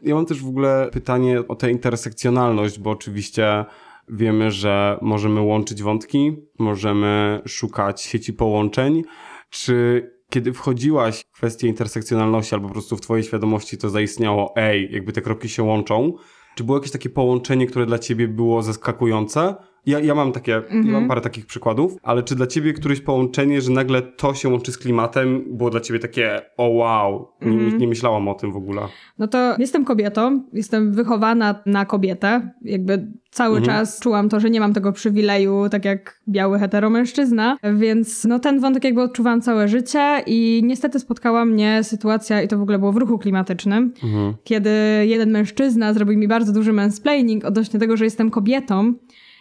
Ja 0.03 0.15
mam 0.15 0.27
też 0.27 0.43
w 0.43 0.49
ogóle 0.49 0.89
pytanie 0.93 1.49
o 1.49 1.55
tę 1.55 1.71
intersekcjonalność, 1.71 2.79
bo 2.79 2.91
oczywiście 2.91 3.65
wiemy, 4.09 4.51
że 4.51 4.99
możemy 5.03 5.41
łączyć 5.41 5.83
wątki, 5.83 6.37
możemy 6.59 7.43
szukać 7.47 8.03
sieci 8.03 8.33
połączeń. 8.33 9.03
Czy 9.51 10.11
kiedy 10.31 10.53
wchodziłaś 10.53 11.25
w 11.33 11.37
kwestię 11.37 11.69
intersekcjonalności, 11.69 12.55
albo 12.55 12.69
po 12.69 12.73
prostu 12.73 12.97
w 12.97 13.01
twojej 13.01 13.25
świadomości 13.25 13.79
to 13.79 13.91
zaistniało, 13.91 14.53
ej, 14.57 14.89
jakby 14.93 15.13
te 15.13 15.23
kropki 15.23 15.49
się 15.49 15.63
łączą, 15.63 16.13
czy 16.55 16.65
było 16.65 16.79
jakieś 16.79 16.93
takie 16.93 17.11
połączenie, 17.11 17.67
które 17.67 17.87
dla 17.87 17.99
ciebie 17.99 18.29
było 18.29 18.63
zaskakujące? 18.63 19.55
Ja, 19.89 20.01
ja 20.01 20.15
mam 20.15 20.33
takie, 20.33 20.53
ja 20.53 20.63
mam 20.75 20.87
mhm. 20.87 21.09
parę 21.09 21.21
takich 21.21 21.47
przykładów, 21.47 21.97
ale 22.03 22.23
czy 22.23 22.35
dla 22.35 22.47
ciebie 22.47 22.73
któreś 22.73 23.01
połączenie, 23.01 23.61
że 23.61 23.71
nagle 23.71 24.03
to 24.03 24.35
się 24.35 24.49
łączy 24.49 24.73
z 24.73 24.79
klimatem, 24.79 25.45
było 25.57 25.71
dla 25.71 25.81
ciebie 25.81 25.99
takie, 25.99 26.41
o 26.57 26.69
wow, 26.69 27.29
nie, 27.43 27.53
mhm. 27.53 27.79
nie 27.79 27.89
myślałam 27.89 28.29
o 28.29 28.35
tym 28.35 28.53
w 28.53 28.57
ogóle. 28.57 28.83
No 29.19 29.29
to 29.29 29.57
jestem 29.59 29.85
kobietą, 29.85 30.43
jestem 30.53 30.93
wychowana 30.93 31.63
na 31.67 31.87
kobietę, 31.87 32.51
jakby 32.63 33.13
cały 33.31 33.59
mhm. 33.59 33.77
czas 33.77 34.01
czułam 34.01 34.29
to, 34.29 34.41
że 34.41 34.51
nie 34.51 34.61
mam 34.61 34.73
tego 34.73 34.93
przywileju, 34.93 35.69
tak 35.71 35.85
jak 35.85 36.21
biały 36.29 36.59
heteromężczyzna, 36.59 37.57
więc 37.75 38.25
no 38.25 38.39
ten 38.39 38.61
wątek 38.61 38.85
jakby 38.85 39.03
odczuwałam 39.03 39.41
całe 39.41 39.69
życie 39.69 40.23
i 40.27 40.61
niestety 40.65 41.01
spotkała 41.01 41.45
mnie 41.45 41.81
sytuacja, 41.83 42.43
i 42.43 42.49
to 42.49 42.59
w 42.59 42.63
ogóle 42.63 42.79
było 42.79 42.93
w 42.93 42.97
ruchu 42.97 43.19
klimatycznym, 43.19 43.93
mhm. 44.05 44.35
kiedy 44.45 44.71
jeden 45.07 45.31
mężczyzna 45.31 45.93
zrobił 45.93 46.19
mi 46.19 46.29
bardzo 46.29 46.53
duży 46.53 46.73
mansplaining 46.73 47.45
odnośnie 47.45 47.81
tego, 47.81 47.97
że 47.97 48.05
jestem 48.05 48.31
kobietą, 48.31 48.95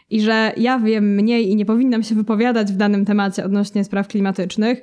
i 0.10 0.22
że 0.22 0.54
ja 0.58 0.80
wiem 0.80 1.16
mniej 1.16 1.50
i 1.50 1.56
nie 1.56 1.66
powinnam 1.66 2.04
się 2.04 2.16
wypowiadać 2.16 2.72
w 2.72 2.76
danym 2.76 3.06
temacie 3.06 3.46
odnośnie 3.46 3.84
spraw 3.84 4.08
klimatycznych. 4.08 4.82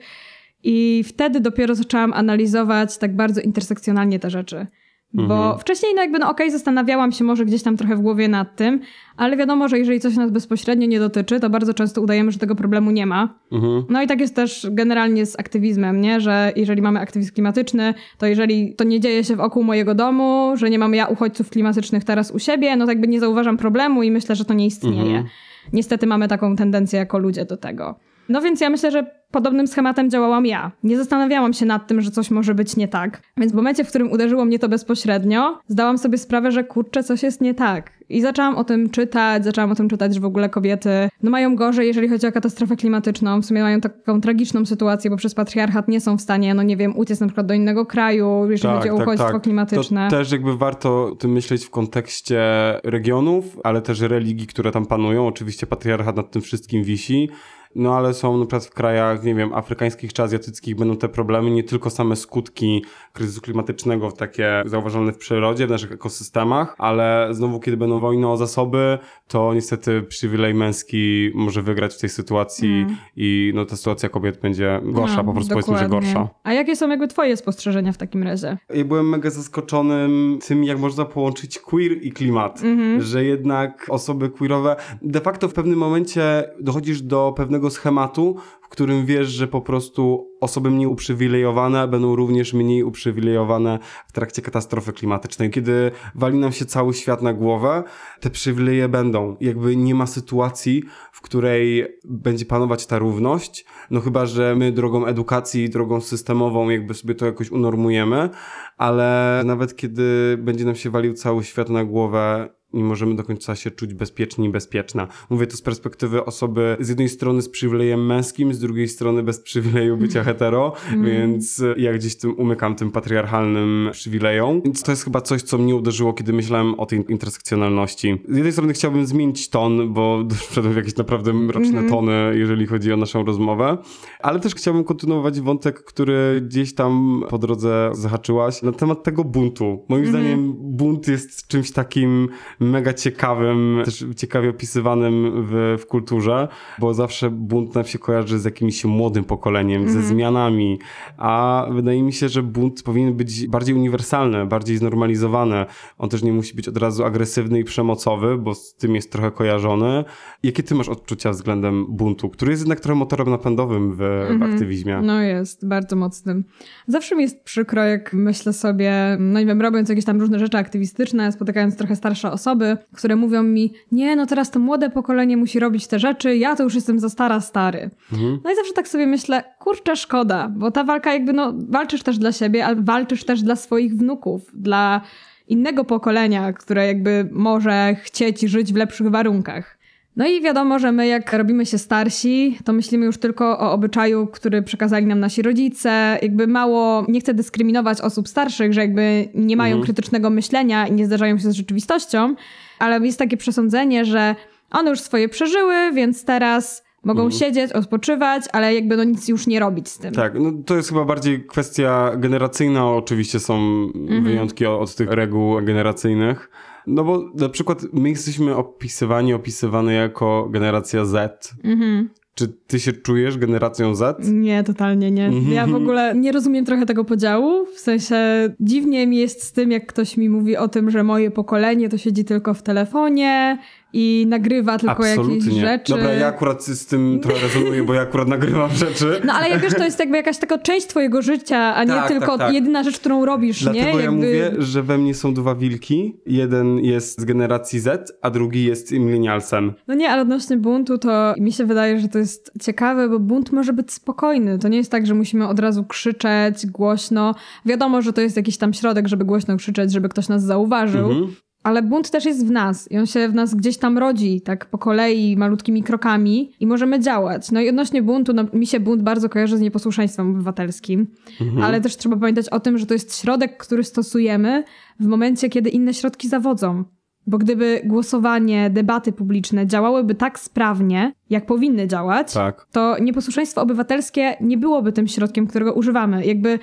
I 0.63 1.05
wtedy 1.07 1.41
dopiero 1.41 1.75
zaczęłam 1.75 2.13
analizować 2.13 2.99
tak 2.99 3.17
bardzo 3.17 3.41
intersekcjonalnie 3.41 4.19
te 4.19 4.31
rzeczy. 4.31 4.67
Bo 5.15 5.23
mhm. 5.23 5.59
wcześniej, 5.59 5.93
no 5.95 6.03
jakby, 6.03 6.19
no 6.19 6.31
okej, 6.31 6.47
okay, 6.47 6.59
zastanawiałam 6.59 7.13
się 7.13 7.25
może 7.25 7.45
gdzieś 7.45 7.63
tam 7.63 7.77
trochę 7.77 7.97
w 7.97 8.01
głowie 8.01 8.29
nad 8.29 8.57
tym, 8.57 8.81
ale 9.17 9.37
wiadomo, 9.37 9.69
że 9.69 9.79
jeżeli 9.79 10.01
coś 10.01 10.17
nas 10.17 10.31
bezpośrednio 10.31 10.87
nie 10.87 10.99
dotyczy, 10.99 11.41
to 11.41 11.51
bardzo 11.51 11.75
często 11.75 12.03
udajemy, 12.03 12.33
że 12.33 12.39
tego 12.39 12.55
problemu 12.55 12.91
nie 12.91 13.07
ma. 13.07 13.35
Mhm. 13.53 13.85
No 13.89 14.03
i 14.03 14.07
tak 14.07 14.21
jest 14.21 14.37
też 14.37 14.67
generalnie 14.71 15.27
z 15.27 15.41
aktywizmem, 15.41 16.01
nie? 16.01 16.21
Że 16.21 16.53
jeżeli 16.57 16.83
mamy 16.83 17.01
aktywizm 17.01 17.33
klimatyczny, 17.35 17.95
to 18.19 18.27
jeżeli 18.27 18.75
to 18.75 18.85
nie 18.85 19.01
dzieje 19.01 19.25
się 19.25 19.37
wokół 19.37 19.63
mojego 19.63 19.95
domu, 19.95 20.53
że 20.55 20.71
nie 20.71 20.79
mam 20.79 20.95
ja 20.95 21.07
uchodźców 21.07 21.51
klimatycznych 21.51 22.05
teraz 22.05 22.31
u 22.31 22.39
siebie, 22.39 22.77
no 22.77 22.87
tak 22.87 22.93
jakby 22.95 23.09
nie 23.09 23.21
zauważam 23.21 23.57
problemu 23.57 24.03
i 24.03 24.11
myślę, 24.11 24.37
że 24.37 24.45
to 24.45 24.55
nie 24.55 24.67
istnieje. 24.67 25.01
Mhm. 25.01 25.25
Niestety 25.73 26.07
mamy 26.07 26.29
taką 26.29 26.57
tendencję 26.57 26.99
jako 26.99 27.19
ludzie 27.19 27.45
do 27.45 27.57
tego. 27.57 27.95
No 28.29 28.41
więc 28.41 28.61
ja 28.61 28.71
myślę, 28.71 28.91
że 28.91 29.25
podobnym 29.31 29.67
schematem 29.67 30.11
działałam 30.11 30.47
ja. 30.47 30.73
Nie 30.83 30.97
zastanawiałam 30.97 31.53
się 31.53 31.67
nad 31.67 31.87
tym, 31.87 32.01
że 32.01 32.11
coś 32.11 32.31
może 32.31 32.55
być 32.55 32.77
nie 32.77 32.89
tak. 32.89 33.23
Więc 33.37 33.53
w 33.53 33.55
momencie, 33.55 33.85
w 33.85 33.89
którym 33.89 34.13
uderzyło 34.13 34.45
mnie 34.45 34.59
to 34.59 34.69
bezpośrednio, 34.69 35.59
zdałam 35.69 35.99
sobie 35.99 36.19
sprawę, 36.19 36.53
że 36.53 36.65
kurczę, 36.65 37.03
coś 37.03 37.23
jest 37.23 37.41
nie 37.41 37.55
tak. 37.55 37.91
I 38.09 38.21
zaczęłam 38.21 38.57
o 38.57 38.65
tym 38.65 38.91
czytać, 38.91 39.45
zaczęłam 39.45 39.73
o 39.73 39.75
tym 39.75 39.89
czytać, 39.89 40.15
że 40.15 40.21
w 40.21 40.25
ogóle 40.25 40.49
kobiety 40.49 40.91
no 41.23 41.31
mają 41.31 41.57
gorzej, 41.57 41.87
jeżeli 41.87 42.09
chodzi 42.09 42.27
o 42.27 42.33
katastrofę 42.33 42.77
klimatyczną. 42.77 43.43
W 43.43 43.47
sumie 43.47 43.63
mają 43.63 43.81
taką 43.81 44.21
tragiczną 44.21 44.67
sytuację, 44.67 45.11
bo 45.11 45.17
przez 45.17 45.35
patriarchat 45.35 45.89
nie 45.89 46.01
są 46.01 46.17
w 46.17 46.21
stanie, 46.21 46.55
no 46.55 46.63
nie 46.63 46.77
wiem, 46.77 46.97
uciec 46.97 47.21
na 47.21 47.27
przykład 47.27 47.47
do 47.47 47.55
innego 47.55 47.87
kraju, 47.87 48.47
jeżeli 48.51 48.75
tak, 48.75 48.79
chodzi 48.79 48.91
o 48.91 48.97
tak, 48.97 49.07
uchodźstwo 49.07 49.33
tak. 49.33 49.43
klimatyczne. 49.43 50.09
To 50.11 50.17
też 50.17 50.33
jakby 50.33 50.57
warto 50.57 51.05
o 51.05 51.15
tym 51.15 51.33
myśleć 51.33 51.65
w 51.65 51.71
kontekście 51.71 52.41
regionów, 52.85 53.59
ale 53.65 53.83
też 53.83 54.01
religii, 54.01 54.47
które 54.47 54.71
tam 54.71 54.87
panują. 54.87 55.27
Oczywiście 55.27 55.67
patriarchat 55.67 56.17
nad 56.17 56.31
tym 56.31 56.43
wszystkim 56.43 56.85
wisi 56.85 57.29
no 57.75 57.97
ale 57.97 58.15
są 58.15 58.37
na 58.37 58.45
przykład 58.45 58.65
w 58.65 58.75
krajach, 58.75 59.25
nie 59.25 59.35
wiem, 59.35 59.55
afrykańskich 59.55 60.13
czy 60.13 60.23
azjatyckich 60.23 60.77
będą 60.77 60.97
te 60.97 61.09
problemy, 61.09 61.51
nie 61.51 61.65
tylko 61.65 61.91
same 61.91 62.17
skutki 62.17 62.85
kryzysu 63.13 63.41
klimatycznego, 63.41 64.13
takie 64.13 64.63
zauważalne 64.67 65.13
w 65.13 65.19
przyrodzie, 65.19 65.67
w 65.67 65.71
naszych 65.71 65.93
ekosystemach, 65.93 66.75
ale 66.79 67.29
znowu, 67.31 67.61
kiedy 67.61 67.77
będą 67.77 68.01
wojny 68.01 68.29
o 68.29 68.37
zasoby, 68.37 68.99
to 69.29 69.55
niestety 69.55 70.03
przywilej 70.03 70.55
męski 70.55 71.31
może 71.35 71.63
wygrać 71.63 71.95
w 71.95 72.01
tej 72.01 72.11
sytuacji 72.11 72.69
mm. 72.69 72.97
i 73.17 73.53
no 73.55 73.65
ta 73.65 73.77
sytuacja 73.77 74.09
kobiet 74.09 74.41
będzie 74.41 74.81
gorsza, 74.83 75.17
no, 75.17 75.25
po 75.25 75.33
prostu 75.33 75.55
dokładnie. 75.55 75.75
powiedzmy, 75.75 75.85
że 75.85 75.89
gorsza. 75.89 76.29
A 76.43 76.53
jakie 76.53 76.77
są 76.77 76.89
jakby 76.89 77.09
twoje 77.09 77.37
spostrzeżenia 77.37 77.93
w 77.93 77.97
takim 77.97 78.23
razie? 78.23 78.57
Ja 78.75 78.85
byłem 78.85 79.09
mega 79.09 79.31
zaskoczonym 79.31 80.39
tym, 80.47 80.65
jak 80.65 80.79
można 80.79 81.05
połączyć 81.05 81.59
queer 81.59 81.93
i 82.03 82.13
klimat, 82.13 82.63
mm 82.63 82.79
-hmm. 82.79 83.03
że 83.03 83.25
jednak 83.25 83.87
osoby 83.89 84.31
queerowe, 84.31 84.77
de 85.03 85.21
facto 85.21 85.49
w 85.49 85.53
pewnym 85.53 85.79
momencie 85.79 86.45
dochodzisz 86.61 87.03
do 87.03 87.35
pewnego 87.37 87.71
schematu, 87.71 88.37
którym 88.75 89.07
wiesz, 89.07 89.29
że 89.29 89.49
po 89.49 89.61
prostu 89.61 90.31
osoby 90.41 90.71
mniej 90.71 90.87
uprzywilejowane 90.87 91.89
będą 91.89 92.17
również 92.17 92.53
mniej 92.53 92.83
uprzywilejowane 92.83 93.79
w 94.09 94.13
trakcie 94.13 94.43
katastrofy 94.43 94.93
klimatycznej. 94.93 95.51
Kiedy 95.51 95.91
wali 96.15 96.39
nam 96.39 96.53
się 96.53 96.65
cały 96.65 96.95
świat 96.95 97.23
na 97.23 97.33
głowę, 97.33 97.83
te 98.21 98.31
przywileje 98.31 98.89
będą. 98.89 99.37
Jakby 99.41 99.77
nie 99.77 99.95
ma 99.95 100.07
sytuacji, 100.07 100.83
w 101.13 101.21
której 101.21 101.85
będzie 102.05 102.45
panować 102.45 102.87
ta 102.87 102.99
równość, 102.99 103.65
no 103.91 104.01
chyba, 104.01 104.27
że 104.27 104.57
my 104.57 104.73
drogą 104.73 105.07
edukacji, 105.07 105.71
drogą 105.71 106.01
systemową 106.01 106.71
jakby 106.71 106.95
sobie 106.95 107.15
to 107.15 107.27
jakoś 107.27 107.51
unormujemy, 107.51 108.31
ale 108.77 109.43
nawet 109.45 109.77
kiedy 109.77 110.39
będzie 110.43 110.65
nam 110.65 110.75
się 110.75 110.91
walił 110.91 111.15
cały 111.15 111.45
świat 111.45 111.69
na 111.69 111.85
głowę, 111.85 112.49
nie 112.75 112.85
możemy 112.85 113.17
do 113.17 113.25
końca 113.25 113.57
się 113.57 113.71
czuć 113.71 113.95
bezpieczni 113.95 114.47
i 114.47 114.51
bezpieczna. 114.51 115.09
Mówię 115.31 115.47
to 115.47 115.57
z 115.57 115.63
perspektywy 115.63 116.25
osoby 116.25 116.77
z 116.81 116.89
jednej 116.89 117.09
strony 117.09 117.43
z 117.43 117.49
przywilejem 117.49 118.07
męskim, 118.07 118.55
z 118.55 118.59
drugiej 118.59 118.89
strony 118.89 119.23
bez 119.23 119.41
przywileju 119.41 119.97
bycia 119.97 120.25
hetero, 120.25 120.73
mm. 120.93 121.05
więc 121.05 121.63
ja 121.77 121.93
gdzieś 121.93 122.17
tym 122.17 122.35
umykam 122.39 122.75
tym 122.75 122.91
patriarchalnym 122.91 123.89
przywilejom. 123.93 124.63
Więc 124.63 124.83
to 124.83 124.93
jest 124.93 125.05
chyba 125.05 125.21
coś, 125.21 125.43
co 125.43 125.59
mnie 125.59 125.75
uderzyło, 125.77 126.13
kiedy 126.13 126.33
myślałem 126.33 126.81
o 126.81 126.87
tej 126.87 127.05
intersekcjonalności. 127.09 128.23
Z 128.29 128.37
jednej 128.37 128.53
strony 128.53 128.73
chciałbym 128.73 129.07
zmienić 129.07 129.51
ton, 129.51 129.93
bo 129.93 130.23
doszedłem 130.25 130.73
w 130.73 130.77
jakieś 130.77 130.97
naprawdę 130.97 131.33
mroczne 131.33 131.79
mm. 131.79 131.91
tony, 131.91 132.33
jeżeli 132.35 132.67
chodzi 132.67 132.93
o 132.93 132.97
naszą 132.97 133.25
rozmowę, 133.25 133.79
ale 134.21 134.41
też 134.41 134.55
chciałbym 134.55 134.85
kontynuować 134.85 135.41
wątek, 135.41 135.85
który 135.85 136.43
gdzieś 136.47 136.75
tam 136.75 137.25
po 137.29 137.39
drodze 137.39 137.91
zahaczyłaś 137.93 138.63
na 138.63 138.73
temat 138.73 139.03
tego 139.03 139.25
buntu. 139.25 139.85
Moim 139.89 140.05
mm. 140.05 140.13
zdaniem 140.13 140.55
bunt 140.59 141.09
jest 141.09 141.49
czymś 141.49 141.73
takim 141.73 142.29
mega 142.71 142.93
ciekawym, 142.93 143.83
też 143.85 144.05
ciekawie 144.17 144.51
opisywanym 144.51 145.47
w, 145.49 145.77
w 145.83 145.87
kulturze, 145.87 146.49
bo 146.79 146.95
zawsze 146.95 147.31
bunt 147.31 147.75
nam 147.75 147.85
się 147.85 147.99
kojarzy 147.99 148.39
z 148.39 148.45
jakimś 148.45 148.85
młodym 148.85 149.25
pokoleniem, 149.25 149.83
mm. 149.83 149.93
ze 149.93 149.99
mhm. 149.99 150.15
zmianami, 150.15 150.79
a 151.19 151.67
wydaje 151.73 152.03
mi 152.03 152.13
się, 152.13 152.29
że 152.29 152.43
bunt 152.43 152.83
powinien 152.83 153.15
być 153.15 153.47
bardziej 153.47 153.75
uniwersalny, 153.75 154.47
bardziej 154.47 154.77
znormalizowany. 154.77 155.67
On 155.99 156.09
też 156.09 156.23
nie 156.23 156.33
musi 156.33 156.55
być 156.55 156.69
od 156.69 156.77
razu 156.77 157.05
agresywny 157.05 157.59
i 157.59 157.65
przemocowy, 157.65 158.39
bo 158.39 158.55
z 158.55 158.75
tym 158.75 158.95
jest 158.95 159.13
trochę 159.13 159.31
kojarzony. 159.31 160.05
Jakie 160.43 160.63
ty 160.63 160.75
masz 160.75 160.89
odczucia 160.89 161.31
względem 161.31 161.87
buntu, 161.89 162.29
który 162.29 162.51
jest 162.51 162.63
jednak 162.63 162.81
trochę 162.81 162.99
motorem 162.99 163.31
napędowym 163.31 163.93
w, 163.97 164.03
mm 164.03 164.39
-hmm. 164.39 164.51
w 164.51 164.53
aktywizmie? 164.53 165.01
No 165.03 165.23
jest, 165.23 165.69
bardzo 165.69 165.97
mocnym. 165.97 166.45
Zawsze 166.87 167.17
mi 167.17 167.23
jest 167.23 167.43
przykro, 167.43 167.85
jak 167.85 168.13
myślę 168.13 168.53
sobie, 168.53 169.17
no 169.21 169.41
nie 169.41 169.47
wiem, 169.47 169.63
robiąc 169.63 169.89
jakieś 169.89 170.05
tam 170.05 170.21
różne 170.21 170.39
rzeczy 170.39 170.59
aktywistyczne, 170.59 171.33
spotykając 171.33 171.77
trochę 171.77 171.97
starsze 171.97 172.33
osoby, 172.33 172.54
które 172.93 173.17
mówią 173.17 173.43
mi, 173.43 173.73
nie, 173.93 174.17
no 174.17 174.27
teraz 174.27 174.51
to 174.51 174.59
młode 174.59 174.91
pokolenie 174.91 175.37
musi 175.37 175.61
robić 175.61 175.87
te 175.87 175.99
rzeczy, 175.99 176.37
ja 176.37 176.57
to 176.57 176.63
już 176.63 176.75
jestem 176.75 176.99
za 176.99 177.09
stara, 177.09 177.41
stary. 177.41 177.91
Mhm. 178.13 178.41
No 178.45 178.53
i 178.53 178.57
zawsze 178.57 178.73
tak 178.73 178.89
sobie 178.89 179.07
myślę, 179.07 179.45
kurczę, 179.59 179.97
szkoda, 179.97 180.49
bo 180.57 180.71
ta 180.71 180.85
walka 180.85 181.13
jakby, 181.13 181.33
no, 181.33 181.53
walczysz 181.69 182.03
też 182.03 182.19
dla 182.19 182.33
siebie, 182.33 182.67
ale 182.67 182.77
walczysz 182.77 183.25
też 183.25 183.43
dla 183.43 183.57
swoich 183.57 183.97
wnuków, 183.97 184.51
dla 184.55 185.01
innego 185.49 185.85
pokolenia, 185.85 186.53
które 186.53 186.87
jakby 186.87 187.29
może 187.33 187.95
chcieć 188.03 188.41
żyć 188.41 188.73
w 188.73 188.77
lepszych 188.77 189.11
warunkach. 189.11 189.79
No 190.17 190.27
i 190.27 190.43
wiadomo, 190.43 190.79
że 190.79 190.93
my 190.93 191.07
jak 191.07 191.33
robimy 191.33 191.67
się 191.67 191.79
starsi, 191.79 192.59
to 192.65 192.73
myślimy 192.73 193.07
już 193.07 193.19
tylko 193.19 193.59
o 193.59 193.73
obyczaju, 193.73 194.27
który 194.27 194.63
przekazali 194.63 195.07
nam 195.07 195.21
nasi 195.21 195.43
rodzice. 195.43 196.19
Jakby 196.23 196.47
mało, 196.47 197.05
nie 197.09 197.21
chcę 197.21 197.35
dyskryminować 197.35 198.01
osób 198.01 198.29
starszych, 198.29 198.73
że 198.73 198.81
jakby 198.81 199.29
nie 199.35 199.57
mają 199.57 199.73
mhm. 199.73 199.85
krytycznego 199.85 200.31
myślenia 200.31 200.87
i 200.87 200.93
nie 200.93 201.07
zdarzają 201.07 201.39
się 201.39 201.51
z 201.51 201.57
rzeczywistością, 201.57 202.35
ale 202.79 203.07
jest 203.07 203.19
takie 203.19 203.37
przesądzenie, 203.37 204.05
że 204.05 204.35
one 204.71 204.91
już 204.91 205.01
swoje 205.01 205.29
przeżyły, 205.29 205.93
więc 205.93 206.25
teraz 206.25 206.85
Mogą 207.05 207.23
mhm. 207.23 207.41
siedzieć, 207.41 207.73
odpoczywać, 207.73 208.45
ale 208.53 208.75
jakby 208.75 208.97
no 208.97 209.05
nic 209.05 209.29
już 209.29 209.47
nie 209.47 209.61
robić 209.61 209.89
z 209.89 209.99
tym. 209.99 210.15
Tak, 210.15 210.35
no 210.39 210.53
to 210.67 210.77
jest 210.77 210.89
chyba 210.89 211.05
bardziej 211.05 211.47
kwestia 211.47 212.13
generacyjna. 212.17 212.91
Oczywiście 212.91 213.41
są 213.41 213.55
mhm. 213.95 214.25
wyjątki 214.25 214.67
od 214.67 214.95
tych 214.95 215.11
reguł 215.11 215.63
generacyjnych. 215.63 216.51
No 216.87 217.05
bo 217.05 217.31
na 217.35 217.49
przykład 217.49 217.83
my 217.93 218.09
jesteśmy 218.09 218.57
opisywani, 218.57 219.35
opisywane 219.35 219.93
jako 219.93 220.49
generacja 220.51 221.05
Z. 221.05 221.55
Mhm. 221.65 222.11
Czy 222.35 222.49
ty 222.67 222.81
się 222.81 222.93
czujesz 222.93 223.39
generacją 223.39 223.95
Z? 223.95 224.29
Nie, 224.29 224.65
totalnie 224.65 225.11
nie. 225.11 225.31
Ja 225.51 225.67
w 225.67 225.75
ogóle 225.75 226.15
nie 226.15 226.33
rozumiem 226.33 226.65
trochę 226.65 226.87
tego 226.87 227.05
podziału. 227.05 227.67
W 227.67 227.79
sensie 227.81 228.17
dziwnie 228.61 229.07
mi 229.07 229.17
jest 229.17 229.43
z 229.43 229.53
tym, 229.53 229.71
jak 229.71 229.87
ktoś 229.87 230.17
mi 230.17 230.29
mówi 230.29 230.57
o 230.57 230.69
tym, 230.69 230.91
że 230.91 231.03
moje 231.03 231.31
pokolenie 231.31 231.89
to 231.89 231.99
siedzi 231.99 232.25
tylko 232.25 232.55
w 232.55 232.63
telefonie, 232.63 233.59
i 233.95 234.27
nagrywa 234.29 234.79
tylko 234.79 234.93
Absolutnie. 234.93 235.37
jakieś 235.37 235.55
rzeczy. 235.55 235.93
Dobra, 235.93 236.13
ja 236.13 236.27
akurat 236.27 236.65
z 236.65 236.87
tym 236.87 237.21
trochę 237.23 237.41
rezonuję, 237.41 237.83
bo 237.83 237.95
ja 237.95 238.01
akurat 238.01 238.29
nagrywam 238.29 238.71
rzeczy. 238.71 239.21
No 239.25 239.33
ale 239.33 239.49
jak 239.49 239.61
wiesz, 239.61 239.75
to 239.75 239.85
jest 239.85 239.99
jakby 239.99 240.17
jakaś 240.17 240.39
taka 240.39 240.59
część 240.59 240.87
twojego 240.87 241.23
życia, 241.23 241.75
a 241.75 241.85
nie 241.85 241.91
tak, 241.91 242.09
tylko 242.09 242.27
tak, 242.27 242.39
tak. 242.39 242.55
jedyna 242.55 242.83
rzecz, 242.83 242.99
którą 242.99 243.25
robisz, 243.25 243.63
Dlatego 243.63 243.85
nie? 243.85 243.93
Dlatego 243.93 244.05
ja 244.05 244.11
mówię, 244.11 244.53
że 244.59 244.83
we 244.83 244.99
mnie 244.99 245.15
są 245.15 245.35
dwa 245.35 245.55
wilki. 245.55 246.21
Jeden 246.27 246.79
jest 246.79 247.21
z 247.21 247.25
generacji 247.25 247.81
Z, 247.81 248.19
a 248.23 248.31
drugi 248.31 248.65
jest 248.65 248.93
millennialsem. 248.93 249.73
No 249.89 249.95
nie, 249.95 250.11
ale 250.11 250.23
odnośnie 250.23 250.57
buntu 250.57 250.99
to 250.99 251.35
mi 251.39 251.53
się 251.53 251.65
wydaje, 251.65 252.01
że 252.01 252.09
to 252.09 252.19
jest 252.19 252.53
ciekawe, 252.63 253.09
bo 253.09 253.19
bunt 253.19 253.53
może 253.53 253.73
być 253.73 253.93
spokojny. 253.93 254.59
To 254.59 254.69
nie 254.69 254.77
jest 254.77 254.91
tak, 254.91 255.07
że 255.07 255.15
musimy 255.15 255.49
od 255.49 255.59
razu 255.59 255.85
krzyczeć 255.85 256.67
głośno. 256.67 257.35
Wiadomo, 257.67 258.03
że 258.03 258.13
to 258.13 258.21
jest 258.21 258.37
jakiś 258.37 258.57
tam 258.57 258.73
środek, 258.75 259.09
żeby 259.09 259.25
głośno 259.25 259.57
krzyczeć, 259.57 259.93
żeby 259.93 260.09
ktoś 260.09 260.29
nas 260.29 260.43
zauważył. 260.43 261.11
Mhm. 261.11 261.35
Ale 261.65 261.83
bunt 261.83 262.11
też 262.11 262.25
jest 262.25 262.47
w 262.47 262.51
nas 262.51 262.91
i 262.91 262.99
on 262.99 263.07
się 263.07 263.29
w 263.29 263.35
nas 263.35 263.55
gdzieś 263.55 263.79
tam 263.79 263.99
rodzi, 263.99 264.41
tak 264.41 264.67
po 264.67 264.79
kolei, 264.79 265.37
malutkimi 265.37 265.83
krokami 265.83 266.53
i 266.61 266.67
możemy 266.67 267.01
działać. 267.01 267.51
No 267.51 267.61
i 267.61 267.69
odnośnie 267.69 268.03
buntu, 268.03 268.33
no, 268.33 268.45
mi 268.53 268.67
się 268.67 268.81
bunt 268.81 269.03
bardzo 269.03 269.29
kojarzy 269.29 269.57
z 269.57 269.61
nieposłuszeństwem 269.61 270.31
obywatelskim, 270.31 271.07
mhm. 271.41 271.63
ale 271.63 271.81
też 271.81 271.97
trzeba 271.97 272.17
pamiętać 272.17 272.49
o 272.49 272.61
tym, 272.61 272.79
że 272.79 272.87
to 272.87 272.95
jest 272.95 273.21
środek, 273.21 273.57
który 273.57 273.85
stosujemy 273.85 274.65
w 275.01 275.07
momencie, 275.07 275.49
kiedy 275.49 275.71
inne 275.71 275.95
środki 275.95 276.29
zawodzą. 276.29 276.85
Bo 277.27 277.39
gdyby 277.39 277.81
głosowanie, 277.85 278.71
debaty 278.71 279.13
publiczne 279.13 279.67
działałyby 279.67 280.15
tak 280.15 280.39
sprawnie, 280.39 281.13
jak 281.31 281.47
powinny 281.47 281.89
działać, 281.89 282.33
tak. 282.33 282.67
to 282.73 282.97
nieposłuszeństwo 283.01 283.63
obywatelskie 283.63 284.37
nie 284.41 284.59
byłoby 284.59 284.93
tym 284.93 285.09
środkiem, 285.09 285.47
którego 285.47 285.73
używamy. 285.73 286.27
Jakby 286.27 286.59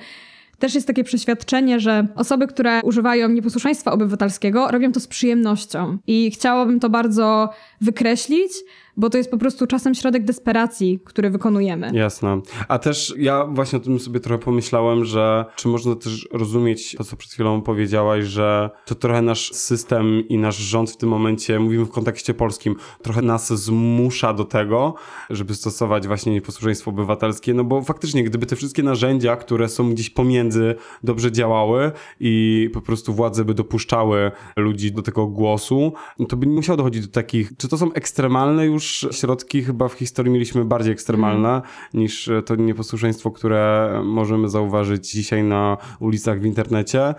też 0.62 0.74
jest 0.74 0.86
takie 0.86 1.04
przeświadczenie, 1.04 1.80
że 1.80 2.06
osoby, 2.14 2.46
które 2.46 2.80
używają 2.82 3.28
nieposłuszeństwa 3.28 3.92
obywatelskiego, 3.92 4.68
robią 4.70 4.92
to 4.92 5.00
z 5.00 5.06
przyjemnością. 5.06 5.98
I 6.06 6.30
chciałabym 6.30 6.80
to 6.80 6.90
bardzo 6.90 7.50
wykreślić, 7.80 8.52
bo 8.96 9.10
to 9.10 9.18
jest 9.18 9.30
po 9.30 9.38
prostu 9.38 9.66
czasem 9.66 9.94
środek 9.94 10.24
desperacji, 10.24 11.00
który 11.04 11.30
wykonujemy. 11.30 11.90
Jasne. 11.94 12.40
A 12.68 12.78
też 12.78 13.14
ja 13.18 13.46
właśnie 13.46 13.78
o 13.78 13.82
tym 13.82 14.00
sobie 14.00 14.20
trochę 14.20 14.44
pomyślałem, 14.44 15.04
że 15.04 15.44
czy 15.56 15.68
można 15.68 15.96
też 15.96 16.28
rozumieć 16.32 16.94
to, 16.98 17.04
co 17.04 17.16
przed 17.16 17.32
chwilą 17.32 17.62
powiedziałaś, 17.62 18.24
że 18.24 18.70
to 18.86 18.94
trochę 18.94 19.22
nasz 19.22 19.52
system 19.52 20.28
i 20.28 20.38
nasz 20.38 20.56
rząd 20.56 20.90
w 20.90 20.96
tym 20.96 21.08
momencie, 21.08 21.60
mówimy 21.60 21.84
w 21.84 21.90
kontekście 21.90 22.34
polskim, 22.34 22.76
trochę 23.02 23.22
nas 23.22 23.52
zmusza 23.52 24.34
do 24.34 24.44
tego, 24.44 24.94
żeby 25.30 25.54
stosować 25.54 26.06
właśnie 26.06 26.32
nieposłuszeństwo 26.32 26.90
obywatelskie, 26.90 27.54
no 27.54 27.64
bo 27.64 27.82
faktycznie, 27.82 28.24
gdyby 28.24 28.46
te 28.46 28.56
wszystkie 28.56 28.82
narzędzia, 28.82 29.36
które 29.36 29.68
są 29.68 29.90
gdzieś 29.90 30.10
pomiędzy, 30.10 30.74
dobrze 31.04 31.32
działały 31.32 31.92
i 32.20 32.70
po 32.72 32.80
prostu 32.80 33.14
władze 33.14 33.44
by 33.44 33.54
dopuszczały 33.54 34.30
ludzi 34.56 34.92
do 34.92 35.02
tego 35.02 35.26
głosu, 35.26 35.92
to 36.28 36.36
by 36.36 36.46
nie 36.46 36.54
musiało 36.54 36.76
dochodzić 36.76 37.06
do 37.06 37.12
takich, 37.12 37.52
czy 37.56 37.68
to 37.68 37.78
są 37.78 37.92
ekstremalne 37.92 38.66
już 38.66 38.81
już 38.82 39.08
środki 39.10 39.62
chyba 39.62 39.88
w 39.88 39.92
historii 39.92 40.32
mieliśmy 40.32 40.64
bardziej 40.64 40.92
ekstremalne 40.92 41.48
mm. 41.48 41.62
niż 41.94 42.30
to 42.46 42.56
nieposłuszeństwo, 42.56 43.30
które 43.30 43.92
możemy 44.04 44.48
zauważyć 44.48 45.10
dzisiaj 45.10 45.44
na 45.44 45.76
ulicach 46.00 46.40
w 46.40 46.44
internecie. 46.44 47.14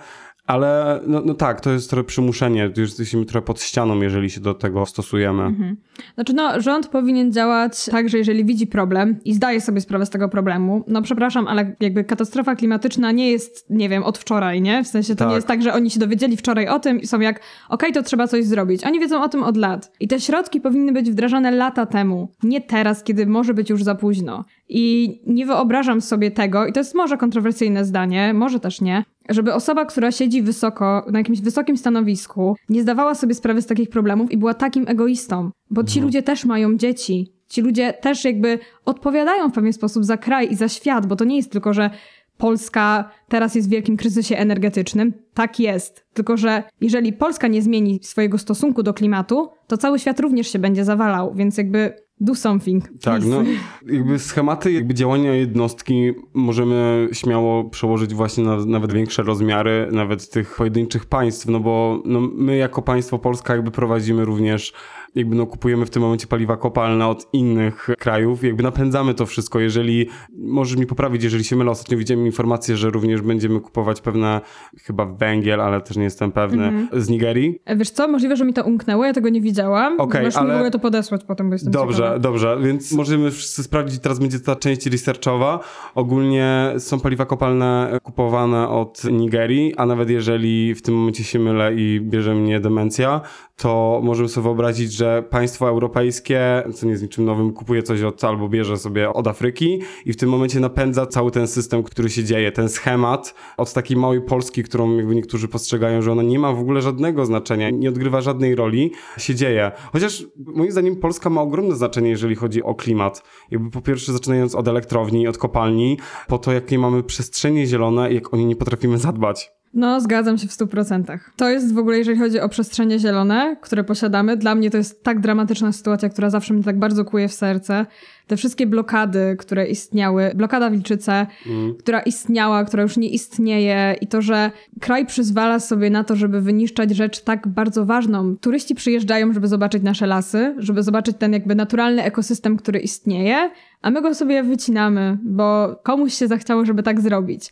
Ale 0.48 1.00
no, 1.08 1.22
no 1.26 1.34
tak, 1.34 1.62
to 1.62 1.72
jest 1.72 1.90
trochę 1.90 2.04
przymuszenie. 2.04 2.64
Już 2.78 2.78
jesteśmy 2.78 3.26
trochę 3.26 3.46
pod 3.46 3.62
ścianą, 3.62 4.02
jeżeli 4.02 4.30
się 4.30 4.42
do 4.42 4.54
tego 4.54 4.86
stosujemy. 4.86 5.44
Mhm. 5.44 5.78
Znaczy, 6.16 6.34
no, 6.34 6.62
rząd 6.62 6.88
powinien 6.88 7.34
działać 7.34 7.86
tak, 7.86 8.10
że 8.10 8.18
jeżeli 8.18 8.46
widzi 8.46 8.68
problem 8.68 9.20
i 9.26 9.34
zdaje 9.34 9.62
sobie 9.62 9.82
sprawę 9.82 10.06
z 10.06 10.10
tego 10.10 10.30
problemu, 10.30 10.84
no 10.88 11.02
przepraszam, 11.02 11.48
ale 11.48 11.76
jakby 11.80 12.04
katastrofa 12.04 12.56
klimatyczna 12.56 13.12
nie 13.12 13.32
jest, 13.32 13.70
nie 13.70 13.90
wiem, 13.90 14.04
od 14.04 14.18
wczoraj, 14.18 14.62
nie? 14.62 14.84
W 14.84 14.88
sensie 14.88 15.16
to 15.16 15.20
tak. 15.20 15.30
nie 15.30 15.36
jest 15.36 15.48
tak, 15.48 15.62
że 15.62 15.74
oni 15.74 15.90
się 15.90 16.00
dowiedzieli 16.00 16.38
wczoraj 16.38 16.68
o 16.68 16.80
tym 16.80 17.02
i 17.02 17.08
są 17.08 17.20
jak, 17.20 17.36
okej, 17.36 17.46
okay, 17.70 17.92
to 17.92 18.04
trzeba 18.04 18.28
coś 18.28 18.46
zrobić. 18.46 18.84
Oni 18.84 19.00
wiedzą 19.00 19.24
o 19.24 19.30
tym 19.30 19.44
od 19.44 19.58
lat. 19.58 19.92
I 20.00 20.08
te 20.08 20.20
środki 20.20 20.62
powinny 20.62 20.92
być 20.92 21.12
wdrażane 21.12 21.52
lata 21.52 21.86
temu, 21.86 22.32
nie 22.44 22.62
teraz, 22.62 23.04
kiedy 23.04 23.28
może 23.28 23.54
być 23.54 23.70
już 23.70 23.84
za 23.84 23.96
późno. 23.96 24.46
I 24.70 25.22
nie 25.28 25.46
wyobrażam 25.46 26.02
sobie 26.02 26.32
tego, 26.32 26.66
i 26.66 26.74
to 26.74 26.80
jest 26.80 26.96
może 26.96 27.18
kontrowersyjne 27.18 27.86
zdanie, 27.86 28.34
może 28.34 28.60
też 28.60 28.82
nie, 28.82 29.04
żeby 29.30 29.54
osoba, 29.54 29.86
która 29.86 30.12
siedzi 30.12 30.42
wysoko, 30.42 31.06
na 31.12 31.20
jakimś 31.20 31.42
wysokim 31.42 31.78
stanowisku, 31.78 32.56
nie 32.70 32.82
zdawała 32.82 33.16
sobie 33.16 33.34
sprawy 33.34 33.62
z 33.62 33.66
takich 33.66 33.90
problemów 33.90 34.32
i 34.32 34.38
była 34.38 34.54
takim 34.54 34.88
egoistą, 34.88 35.52
bo 35.72 35.84
ci 35.84 36.00
no. 36.00 36.06
ludzie 36.06 36.24
też 36.24 36.46
mają 36.46 36.78
dzieci. 36.78 37.34
Ci 37.48 37.62
ludzie 37.62 37.94
też 37.94 38.26
jakby 38.26 38.60
odpowiadają 38.86 39.50
w 39.50 39.54
pewien 39.54 39.74
sposób 39.74 40.06
za 40.06 40.18
kraj 40.18 40.52
i 40.52 40.56
za 40.56 40.70
świat, 40.70 41.06
bo 41.06 41.16
to 41.16 41.26
nie 41.26 41.38
jest 41.38 41.52
tylko, 41.52 41.74
że 41.74 41.90
Polska 42.38 43.10
teraz 43.28 43.56
jest 43.56 43.68
w 43.68 43.72
wielkim 43.72 43.98
kryzysie 43.98 44.38
energetycznym. 44.38 45.14
Tak 45.34 45.60
jest. 45.60 46.06
Tylko, 46.14 46.38
że 46.38 46.64
jeżeli 46.82 47.14
Polska 47.14 47.48
nie 47.48 47.62
zmieni 47.62 48.00
swojego 48.04 48.38
stosunku 48.38 48.84
do 48.84 48.94
klimatu, 48.94 49.50
to 49.68 49.78
cały 49.78 50.00
świat 50.00 50.20
również 50.20 50.52
się 50.52 50.60
będzie 50.60 50.86
zawalał, 50.86 51.34
więc 51.36 51.58
jakby 51.58 51.94
do 52.20 52.36
something. 52.36 52.84
Tak, 53.02 53.26
no 53.26 53.44
jakby 53.86 54.20
schematy 54.20 54.72
jakby 54.72 54.94
działania 54.94 55.34
jednostki 55.34 56.14
możemy 56.34 57.10
śmiało 57.12 57.64
przełożyć 57.64 58.14
właśnie 58.14 58.44
na 58.44 58.66
nawet 58.66 58.94
większe 58.94 59.24
rozmiary, 59.24 59.88
nawet 59.92 60.30
tych 60.30 60.56
pojedynczych 60.56 61.06
państw, 61.06 61.46
no 61.48 61.60
bo 61.60 62.02
no, 62.06 62.22
my 62.22 62.58
jako 62.58 62.82
państwo 62.82 63.20
Polska 63.20 63.56
jakby 63.56 63.72
prowadzimy 63.72 64.26
również 64.26 64.74
jakby 65.16 65.36
no 65.36 65.46
kupujemy 65.46 65.86
w 65.86 65.90
tym 65.90 66.02
momencie 66.02 66.28
paliwa 66.28 66.58
kopalne 66.58 67.08
od 67.08 67.34
innych 67.34 67.90
krajów, 68.00 68.44
jakby 68.44 68.64
napędzamy 68.64 69.14
to 69.14 69.26
wszystko. 69.26 69.60
Jeżeli, 69.60 70.10
możesz 70.38 70.78
mi 70.78 70.86
poprawić, 70.86 71.24
jeżeli 71.24 71.44
się 71.44 71.56
mylę, 71.56 71.72
ostatnio 71.72 71.98
widziałem 71.98 72.26
informację, 72.26 72.78
że 72.78 72.90
również 72.90 73.22
będziemy 73.22 73.60
kupować 73.60 74.02
pewne, 74.02 74.42
chyba 74.84 75.06
węgiel, 75.06 75.62
ale 75.62 75.82
też 75.82 75.98
nie 75.98 76.04
jestem 76.04 76.32
pewny, 76.32 76.68
mm 76.68 76.88
-hmm. 76.88 77.00
z 77.00 77.10
Nigerii. 77.10 77.60
E, 77.66 77.76
wiesz 77.76 77.90
co, 77.90 78.08
możliwe, 78.08 78.36
że 78.36 78.46
mi 78.46 78.54
to 78.54 78.64
umknęło, 78.64 79.06
ja 79.06 79.14
tego 79.14 79.30
nie 79.30 79.42
widziałam. 79.42 80.00
Okay, 80.00 80.22
Możesz 80.22 80.38
ale... 80.38 80.46
mi 80.46 80.52
w 80.52 80.56
ogóle 80.56 80.72
to 80.72 80.80
podesłać 80.80 81.24
potem, 81.24 81.50
bo 81.50 81.56
jestem 81.56 81.72
Dobrze, 81.72 81.98
ciekawa. 81.98 82.20
dobrze, 82.20 82.58
więc 82.62 82.92
możemy 82.92 83.32
wszyscy 83.32 83.64
sprawdzić, 83.64 84.02
teraz 84.02 84.20
będzie 84.20 84.40
ta 84.40 84.56
część 84.56 84.86
researchowa. 84.86 85.60
Ogólnie 85.96 86.74
są 86.78 87.00
paliwa 87.00 87.26
kopalne 87.26 88.00
kupowane 88.04 88.70
od 88.70 89.04
Nigerii, 89.04 89.76
a 89.78 89.86
nawet 89.86 90.10
jeżeli 90.10 90.76
w 90.76 90.82
tym 90.82 90.96
momencie 90.96 91.24
się 91.24 91.40
mylę 91.40 91.74
i 91.76 92.02
bierze 92.02 92.36
mnie 92.36 92.60
demencja, 92.60 93.22
to 93.56 94.02
możemy 94.04 94.30
sobie 94.30 94.44
wyobrazić, 94.44 94.94
że 94.94 95.03
państwo 95.30 95.70
europejskie, 95.70 96.64
co 96.74 96.86
nie 96.86 96.92
jest 96.92 97.04
niczym 97.04 97.26
nowym, 97.26 97.54
kupuje 97.54 97.84
coś 97.84 98.02
od, 98.02 98.24
albo 98.24 98.50
bierze 98.50 98.78
sobie 98.78 99.10
od 99.10 99.28
Afryki 99.28 99.82
i 100.06 100.14
w 100.14 100.18
tym 100.18 100.30
momencie 100.30 100.60
napędza 100.60 101.06
cały 101.06 101.32
ten 101.32 101.48
system, 101.48 101.84
który 101.84 102.10
się 102.10 102.24
dzieje, 102.24 102.52
ten 102.52 102.70
schemat 102.70 103.36
od 103.58 103.74
takiej 103.74 103.98
małej 103.98 104.22
Polski, 104.22 104.64
którą 104.64 104.98
jakby 104.98 105.16
niektórzy 105.16 105.48
postrzegają, 105.48 106.02
że 106.02 106.12
ona 106.12 106.24
nie 106.24 106.40
ma 106.40 106.54
w 106.54 106.60
ogóle 106.60 106.82
żadnego 106.82 107.26
znaczenia, 107.26 107.70
nie 107.70 107.90
odgrywa 107.90 108.22
żadnej 108.22 108.56
roli, 108.56 108.92
się 109.18 109.36
dzieje. 109.36 109.72
Chociaż 109.94 110.26
moim 110.38 110.72
zdaniem 110.72 110.96
Polska 110.96 111.30
ma 111.30 111.42
ogromne 111.42 111.76
znaczenie, 111.76 112.10
jeżeli 112.10 112.36
chodzi 112.36 112.64
o 112.64 112.76
klimat. 112.76 113.24
Jakby 113.52 113.70
po 113.70 113.82
pierwsze 113.82 114.14
zaczynając 114.14 114.56
od 114.56 114.68
elektrowni, 114.68 115.28
od 115.28 115.38
kopalni, 115.38 115.98
po 116.28 116.38
to 116.38 116.52
jakie 116.52 116.80
mamy 116.80 117.04
przestrzenie 117.04 117.66
zielone, 117.66 118.14
jak 118.14 118.34
o 118.34 118.38
nie 118.38 118.46
nie 118.46 118.60
potrafimy 118.60 118.98
zadbać. 118.98 119.52
No, 119.74 120.02
zgadzam 120.02 120.38
się 120.38 120.48
w 120.48 120.52
100%. 120.52 121.18
To 121.36 121.50
jest 121.50 121.74
w 121.74 121.78
ogóle, 121.78 121.98
jeżeli 121.98 122.20
chodzi 122.20 122.40
o 122.40 122.50
przestrzenie 122.50 123.00
zielone, 123.00 123.56
które 123.62 123.84
posiadamy, 123.84 124.38
dla 124.38 124.56
mnie 124.56 124.70
to 124.72 124.78
jest 124.78 125.04
tak 125.04 125.20
dramatyczna 125.20 125.72
sytuacja, 125.72 126.10
która 126.10 126.30
zawsze 126.30 126.54
mnie 126.54 126.64
tak 126.64 126.80
bardzo 126.80 127.06
kuje 127.06 127.28
w 127.28 127.34
serce. 127.34 127.86
Te 128.28 128.38
wszystkie 128.38 128.68
blokady, 128.68 129.36
które 129.40 129.68
istniały, 129.68 130.32
blokada 130.36 130.70
Wilczyce, 130.70 131.28
mm. 131.48 131.76
która 131.76 132.02
istniała, 132.02 132.64
która 132.64 132.84
już 132.84 132.98
nie 132.98 133.10
istnieje 133.10 133.96
i 134.02 134.08
to, 134.08 134.22
że 134.22 134.52
kraj 134.82 135.06
przyzwala 135.06 135.60
sobie 135.60 135.90
na 135.90 136.04
to, 136.04 136.16
żeby 136.16 136.42
wyniszczać 136.42 136.96
rzecz 136.96 137.22
tak 137.22 137.48
bardzo 137.48 137.86
ważną. 137.86 138.38
Turyści 138.38 138.76
przyjeżdżają, 138.76 139.34
żeby 139.34 139.48
zobaczyć 139.48 139.84
nasze 139.84 140.08
lasy, 140.08 140.56
żeby 140.58 140.84
zobaczyć 140.84 141.18
ten 141.18 141.34
jakby 141.34 141.56
naturalny 141.56 142.04
ekosystem, 142.04 142.58
który 142.58 142.80
istnieje, 142.80 143.52
a 143.82 143.92
my 143.92 144.02
go 144.02 144.16
sobie 144.16 144.44
wycinamy, 144.44 145.18
bo 145.24 145.76
komuś 145.84 146.14
się 146.14 146.28
zachciało, 146.28 146.66
żeby 146.66 146.84
tak 146.84 147.02
zrobić. 147.02 147.52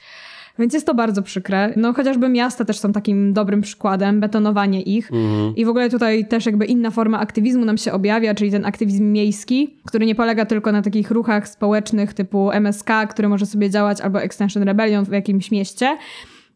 Więc 0.60 0.74
jest 0.74 0.86
to 0.86 0.94
bardzo 0.94 1.22
przykre. 1.22 1.74
No 1.76 1.94
chociażby 1.94 2.30
miasta 2.30 2.66
też 2.66 2.80
są 2.80 2.94
takim 2.94 3.34
dobrym 3.34 3.62
przykładem, 3.62 4.20
betonowanie 4.20 4.82
ich. 4.82 5.12
Mhm. 5.12 5.56
I 5.56 5.66
w 5.66 5.70
ogóle 5.70 5.90
tutaj 5.90 6.28
też 6.28 6.46
jakby 6.46 6.66
inna 6.66 6.92
forma 6.92 7.20
aktywizmu 7.20 7.66
nam 7.66 7.78
się 7.78 7.94
objawia, 7.94 8.36
czyli 8.36 8.52
ten 8.52 8.66
aktywizm 8.66 9.12
miejski, 9.12 9.76
który 9.86 10.06
nie 10.06 10.16
polega 10.16 10.46
tylko 10.46 10.72
na 10.72 10.82
takich 10.82 11.12
ruchach 11.12 11.48
społecznych 11.48 12.14
typu 12.14 12.52
MSK, 12.52 12.90
który 13.10 13.30
może 13.30 13.46
sobie 13.46 13.70
działać, 13.70 14.02
albo 14.02 14.22
Extension 14.22 14.64
Rebellion 14.64 15.06
w 15.06 15.12
jakimś 15.12 15.52
mieście, 15.52 15.98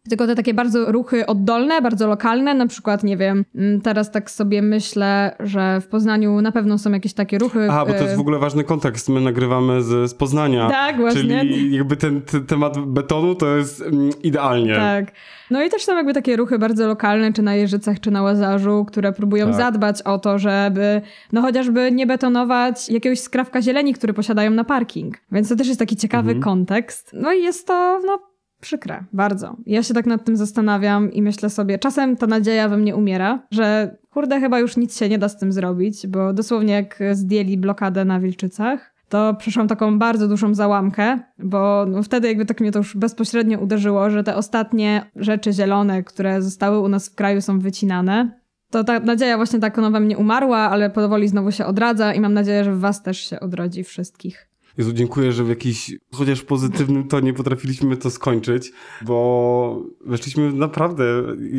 tylko 0.09 0.27
te 0.27 0.35
takie 0.35 0.53
bardzo 0.53 0.91
ruchy 0.91 1.25
oddolne, 1.25 1.81
bardzo 1.81 2.07
lokalne, 2.07 2.53
na 2.53 2.67
przykład, 2.67 3.03
nie 3.03 3.17
wiem, 3.17 3.45
mm, 3.55 3.81
teraz 3.81 4.11
tak 4.11 4.31
sobie 4.31 4.61
myślę, 4.61 5.35
że 5.39 5.81
w 5.81 5.87
Poznaniu 5.87 6.41
na 6.41 6.51
pewno 6.51 6.77
są 6.77 6.91
jakieś 6.91 7.13
takie 7.13 7.37
ruchy. 7.37 7.71
A, 7.71 7.85
bo 7.85 7.93
to 7.93 8.01
jest 8.01 8.13
y, 8.13 8.17
w 8.17 8.19
ogóle 8.19 8.39
ważny 8.39 8.63
kontekst. 8.63 9.09
My 9.09 9.21
nagrywamy 9.21 9.81
z, 9.81 10.11
z 10.11 10.13
Poznania. 10.13 10.69
Tak, 10.69 10.97
właśnie. 10.97 11.21
Czyli 11.21 11.75
jakby 11.75 11.97
ten, 11.97 12.21
ten 12.21 12.45
temat 12.45 12.79
betonu 12.79 13.35
to 13.35 13.57
jest 13.57 13.81
mm, 13.81 14.09
idealnie. 14.23 14.75
Tak. 14.75 15.11
No 15.51 15.63
i 15.63 15.69
też 15.69 15.83
są 15.83 15.95
jakby 15.95 16.13
takie 16.13 16.35
ruchy 16.35 16.59
bardzo 16.59 16.87
lokalne, 16.87 17.33
czy 17.33 17.41
na 17.41 17.55
Jeżycach, 17.55 17.99
czy 17.99 18.11
na 18.11 18.21
Łazarzu, 18.21 18.85
które 18.85 19.13
próbują 19.13 19.45
tak. 19.45 19.55
zadbać 19.55 20.01
o 20.01 20.19
to, 20.19 20.39
żeby 20.39 21.01
no 21.33 21.41
chociażby 21.41 21.91
nie 21.91 22.07
betonować 22.07 22.89
jakiegoś 22.89 23.19
skrawka 23.19 23.61
zieleni, 23.61 23.93
który 23.93 24.13
posiadają 24.13 24.51
na 24.51 24.63
parking. 24.63 25.17
Więc 25.31 25.49
to 25.49 25.55
też 25.55 25.67
jest 25.67 25.79
taki 25.79 25.95
ciekawy 25.95 26.31
mhm. 26.31 26.43
kontekst. 26.43 27.11
No 27.13 27.33
i 27.33 27.43
jest 27.43 27.67
to, 27.67 27.99
no 28.05 28.34
przykre, 28.65 29.03
bardzo. 29.13 29.55
Ja 29.65 29.83
się 29.83 29.93
tak 29.93 30.05
nad 30.05 30.25
tym 30.25 30.37
zastanawiam 30.37 31.11
i 31.11 31.21
myślę 31.21 31.49
sobie, 31.49 31.79
czasem 31.79 32.15
ta 32.15 32.27
nadzieja 32.27 32.69
we 32.69 32.77
mnie 32.77 32.95
umiera, 32.95 33.47
że 33.51 33.97
kurde, 34.09 34.39
chyba 34.39 34.59
już 34.59 34.77
nic 34.77 34.99
się 34.99 35.09
nie 35.09 35.17
da 35.17 35.29
z 35.29 35.37
tym 35.37 35.51
zrobić, 35.51 36.07
bo 36.07 36.33
dosłownie 36.33 36.73
jak 36.73 36.99
zdjęli 37.11 37.57
blokadę 37.57 38.05
na 38.05 38.19
Wilczycach, 38.19 38.95
to 39.09 39.33
przeszłam 39.33 39.67
taką 39.67 39.99
bardzo 39.99 40.27
dużą 40.27 40.53
załamkę, 40.53 41.19
bo 41.39 41.85
no 41.87 42.03
wtedy 42.03 42.27
jakby 42.27 42.45
tak 42.45 42.61
mnie 42.61 42.71
to 42.71 42.79
już 42.79 42.97
bezpośrednio 42.97 43.59
uderzyło, 43.59 44.09
że 44.09 44.23
te 44.23 44.35
ostatnie 44.35 45.11
rzeczy 45.15 45.53
zielone, 45.53 46.03
które 46.03 46.41
zostały 46.41 46.79
u 46.79 46.87
nas 46.87 47.09
w 47.09 47.15
kraju 47.15 47.41
są 47.41 47.59
wycinane. 47.59 48.39
To 48.71 48.83
ta 48.83 48.99
nadzieja 48.99 49.37
właśnie 49.37 49.59
tak 49.59 49.77
ona 49.77 49.89
we 49.89 49.99
mnie 49.99 50.17
umarła, 50.17 50.57
ale 50.57 50.89
powoli 50.89 51.27
znowu 51.27 51.51
się 51.51 51.65
odradza 51.65 52.13
i 52.13 52.19
mam 52.19 52.33
nadzieję, 52.33 52.63
że 52.63 52.73
w 52.73 52.79
was 52.79 53.03
też 53.03 53.29
się 53.29 53.39
odrodzi 53.39 53.83
wszystkich. 53.83 54.54
Jezu, 54.77 54.93
dziękuję, 54.93 55.31
że 55.31 55.43
w 55.43 55.49
jakiś 55.49 55.95
chociaż 56.13 56.41
pozytywnym 56.41 57.07
tonie 57.07 57.33
potrafiliśmy 57.33 57.97
to 57.97 58.09
skończyć, 58.09 58.71
bo 59.01 59.81
weszliśmy 60.05 60.53
naprawdę, 60.53 61.03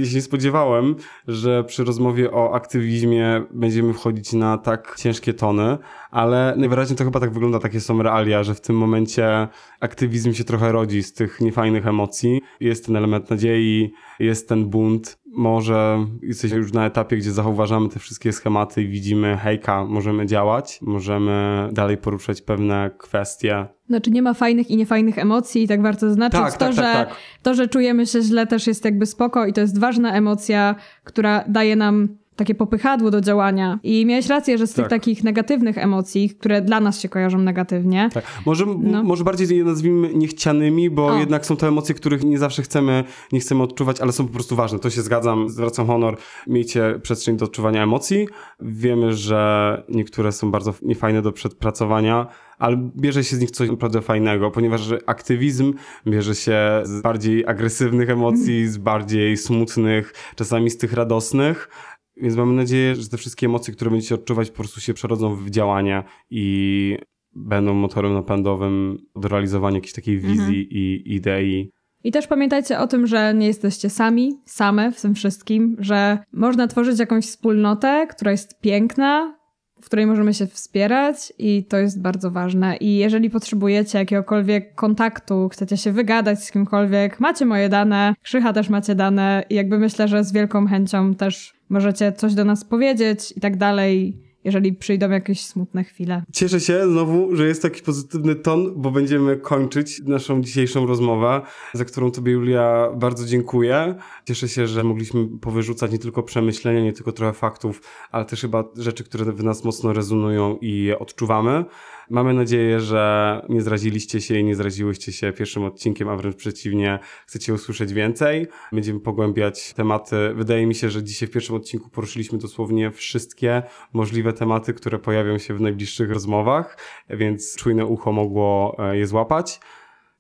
się 0.05 0.15
nie 0.15 0.23
spodziewałem, 0.23 0.95
że 1.29 1.65
przy 1.65 1.85
rozmowie 1.85 2.33
o 2.33 2.55
aktywizmie 2.55 3.43
będziemy 3.51 3.95
wchodzić 3.95 4.33
na 4.33 4.59
tak 4.59 4.95
ciężkie 4.99 5.35
tony, 5.35 5.79
ale 6.11 6.55
najwyraźniej 6.57 6.97
to 6.97 7.05
chyba 7.05 7.21
tak 7.21 7.33
wygląda, 7.33 7.59
takie 7.59 7.81
są 7.81 8.03
realia, 8.03 8.43
że 8.43 8.55
w 8.55 8.61
tym 8.61 8.77
momencie 8.77 9.49
aktywizm 9.81 10.33
się 10.33 10.45
trochę 10.45 10.73
rodzi 10.73 11.03
z 11.03 11.13
tych 11.13 11.41
niefajnych 11.41 11.87
emocji. 11.87 12.41
Jest 12.61 12.87
ten 12.87 12.97
element 12.97 13.31
nadziei, 13.31 13.93
jest 14.19 14.49
ten 14.49 14.67
bunt, 14.67 15.19
może 15.37 16.07
jesteśmy 16.23 16.59
już 16.59 16.73
na 16.73 16.87
etapie, 16.87 17.17
gdzie 17.17 17.33
zauważamy 17.33 17.89
te 17.89 17.99
wszystkie 17.99 18.33
schematy 18.33 18.83
i 18.83 18.89
widzimy, 18.89 19.37
hejka, 19.37 19.85
możemy 19.85 20.27
działać, 20.27 20.79
możemy 20.83 21.69
dalej 21.73 21.97
poruszać 21.97 22.43
pewne 22.43 22.91
kwestie. 22.99 23.67
Znaczy 23.89 24.11
nie 24.11 24.23
ma 24.23 24.35
fajnych 24.35 24.71
i 24.71 24.77
niefajnych 24.77 25.19
emocji 25.19 25.63
i 25.63 25.69
tak 25.69 25.83
warto 25.83 26.09
zaznaczyć. 26.09 26.41
Tak, 26.41 26.53
to, 26.53 26.59
tak, 26.59 26.69
tak, 26.69 26.75
że, 26.75 26.83
tak. 26.83 27.17
to, 27.43 27.55
że 27.55 27.69
czujemy 27.69 28.07
się 28.07 28.23
źle 28.23 28.47
też 28.47 28.67
jest 28.67 28.85
jakby 28.85 29.07
spoko 29.07 29.47
i 29.47 29.53
to 29.53 29.61
jest 29.61 29.79
ważna 29.79 30.13
emocja, 30.13 30.75
która 31.05 31.45
daje 31.49 31.77
nam 31.77 32.09
takie 32.37 32.55
popychadło 32.55 33.11
do 33.11 33.21
działania. 33.21 33.79
I 33.83 34.07
miałeś 34.07 34.27
rację, 34.27 34.59
że 34.59 34.67
z 34.67 34.73
tych 34.73 34.85
tak. 34.85 34.91
takich 34.91 35.25
negatywnych 35.25 35.79
emocji, 35.79 36.31
które 36.31 36.63
dla 36.63 36.81
nas 36.81 37.01
się 37.01 37.09
kojarzą 37.09 37.39
negatywnie. 37.39 38.11
Tak. 38.15 38.25
Może, 38.47 38.67
no. 38.67 39.03
może 39.03 39.25
bardziej 39.25 39.59
je 39.59 39.65
nazwijmy 39.65 40.15
niechcianymi, 40.15 40.91
bo 40.91 41.07
o. 41.07 41.19
jednak 41.19 41.47
są 41.47 41.57
to 41.57 41.69
emocje, 41.69 41.95
których 41.95 42.25
nie 42.25 42.39
zawsze 42.39 42.63
chcemy, 42.63 43.05
nie 43.33 43.41
chcemy 43.41 43.63
odczuwać, 43.63 44.01
ale 44.01 44.13
są 44.13 44.27
po 44.27 44.33
prostu 44.33 44.57
ważne. 44.57 44.79
To 44.79 44.91
się 44.91 45.03
zgadzam, 45.03 45.49
zwracam 45.49 45.87
honor. 45.87 46.17
Miejcie 46.47 46.99
przestrzeń 47.03 47.37
do 47.37 47.45
odczuwania 47.45 47.83
emocji. 47.83 48.29
Wiemy, 48.61 49.13
że 49.13 49.83
niektóre 49.89 50.33
są 50.33 50.51
bardzo 50.51 50.75
niefajne 50.83 51.23
do 51.23 51.33
przepracowania, 51.33 52.27
ale 52.59 52.91
bierze 52.97 53.25
się 53.25 53.37
z 53.37 53.41
nich 53.41 53.51
coś 53.51 53.71
naprawdę 53.71 54.03
fajnego, 54.03 54.51
ponieważ 54.51 54.81
aktywizm 55.07 55.75
bierze 56.07 56.35
się 56.35 56.59
z 56.85 57.03
bardziej 57.03 57.47
agresywnych 57.47 58.11
emocji, 58.11 58.69
z 58.69 58.79
bardziej 58.79 59.37
smutnych, 59.37 60.15
czasami 60.37 60.71
z 60.71 60.79
tych 60.79 60.93
radosnych. 60.93 61.69
Więc 62.17 62.37
mamy 62.37 62.53
nadzieję, 62.53 62.97
że 62.97 63.09
te 63.09 63.17
wszystkie 63.17 63.47
emocje, 63.47 63.75
które 63.75 63.91
będziecie 63.91 64.15
odczuwać, 64.15 64.51
po 64.51 64.57
prostu 64.57 64.81
się 64.81 64.95
przerodzą 64.95 65.35
w 65.35 65.51
działania 65.51 66.05
i 66.31 66.97
będą 67.35 67.75
motorem 67.75 68.15
napędowym 68.15 68.99
do 69.17 69.29
realizowania 69.29 69.77
jakiejś 69.77 69.93
takiej 69.93 70.19
wizji 70.19 70.39
mhm. 70.39 70.67
i 70.71 71.03
idei. 71.07 71.71
I 72.05 72.13
też 72.13 72.27
pamiętajcie 72.27 72.79
o 72.79 72.87
tym, 72.87 73.07
że 73.07 73.35
nie 73.35 73.47
jesteście 73.47 73.91
sami, 73.91 74.41
same 74.45 74.93
w 74.93 75.01
tym 75.01 75.15
wszystkim, 75.15 75.77
że 75.79 76.19
można 76.33 76.67
tworzyć 76.67 76.99
jakąś 76.99 77.27
wspólnotę, 77.27 78.07
która 78.11 78.31
jest 78.31 78.61
piękna, 78.61 79.37
w 79.81 79.87
której 79.87 80.07
możemy 80.07 80.35
się 80.35 80.47
wspierać 80.47 81.33
i 81.39 81.65
to 81.65 81.77
jest 81.77 82.03
bardzo 82.03 82.31
ważne. 82.31 82.77
I 82.77 82.97
jeżeli 82.97 83.31
potrzebujecie 83.31 83.99
jakiegokolwiek 83.99 84.75
kontaktu, 84.75 85.49
chcecie 85.49 85.77
się 85.77 85.93
wygadać 85.93 86.45
z 86.45 86.51
kimkolwiek, 86.51 87.21
macie 87.21 87.47
moje 87.47 87.69
dane, 87.69 88.15
Krzycha 88.23 88.53
też 88.53 88.69
macie 88.69 88.95
dane 88.95 89.45
i 89.51 89.55
jakby 89.55 89.79
myślę, 89.79 90.09
że 90.09 90.25
z 90.25 90.33
wielką 90.33 90.67
chęcią 90.67 91.15
też 91.15 91.56
możecie 91.69 92.13
coś 92.13 92.35
do 92.35 92.45
nas 92.45 92.65
powiedzieć 92.65 93.33
i 93.37 93.41
tak 93.41 93.57
dalej 93.57 94.27
jeżeli 94.47 94.73
przyjdą 94.73 95.11
jakieś 95.11 95.47
smutne 95.47 95.85
chwile. 95.85 96.23
Cieszę 96.33 96.61
się 96.61 96.91
znowu, 96.91 97.37
że 97.37 97.47
jest 97.47 97.63
taki 97.63 97.83
pozytywny 97.83 98.35
ton, 98.35 98.73
bo 98.77 98.91
będziemy 98.91 99.37
kończyć 99.37 100.03
naszą 100.05 100.43
dzisiejszą 100.43 100.87
rozmowę, 100.87 101.41
za 101.75 101.85
którą 101.85 102.11
Tobie, 102.11 102.33
Julia, 102.33 102.91
bardzo 102.97 103.27
dziękuję. 103.27 103.95
Cieszę 104.25 104.49
się, 104.49 104.67
że 104.67 104.85
mogliśmy 104.85 105.29
powyrzucać 105.41 105.93
nie 105.93 105.99
tylko 105.99 106.23
przemyślenia, 106.23 106.81
nie 106.81 106.93
tylko 106.93 107.13
trochę 107.13 107.33
faktów, 107.33 107.83
ale 108.11 108.25
też 108.25 108.41
chyba 108.41 108.65
rzeczy, 108.77 109.05
które 109.05 109.33
w 109.33 109.45
nas 109.45 109.65
mocno 109.65 109.93
rezonują 109.93 110.59
i 110.61 110.93
odczuwamy. 110.99 111.65
Mamy 112.11 112.35
nadzieję, 112.35 112.81
że 112.81 113.43
nie 113.49 113.63
zraziliście 113.63 114.21
się 114.21 114.39
i 114.39 114.45
nie 114.45 114.55
zraziłyście 114.55 115.13
się 115.13 115.33
pierwszym 115.33 115.65
odcinkiem, 115.65 116.09
a 116.09 116.17
wręcz 116.17 116.37
przeciwnie, 116.37 116.99
chcecie 117.27 117.55
usłyszeć 117.55 117.93
więcej. 117.93 118.47
Będziemy 118.73 119.01
pogłębiać 119.01 119.73
tematy. 119.73 120.17
Wydaje 120.35 120.67
mi 120.67 120.75
się, 120.75 120.91
że 120.91 121.03
dzisiaj 121.03 121.29
w 121.29 121.33
pierwszym 121.33 121.57
odcinku 121.57 121.91
poruszyliśmy 121.91 122.39
dosłownie 122.39 122.91
wszystkie 122.91 123.63
możliwe 123.93 124.33
tematy, 124.33 124.75
które 124.75 124.99
pojawią 124.99 125.39
się 125.39 125.55
w 125.55 125.61
najbliższych 125.61 126.11
rozmowach, 126.11 126.79
więc 127.11 127.57
czujne 127.57 127.87
ucho 127.87 128.13
mogło 128.13 128.77
e, 128.79 128.99
je 128.99 129.07
złapać. 129.07 129.61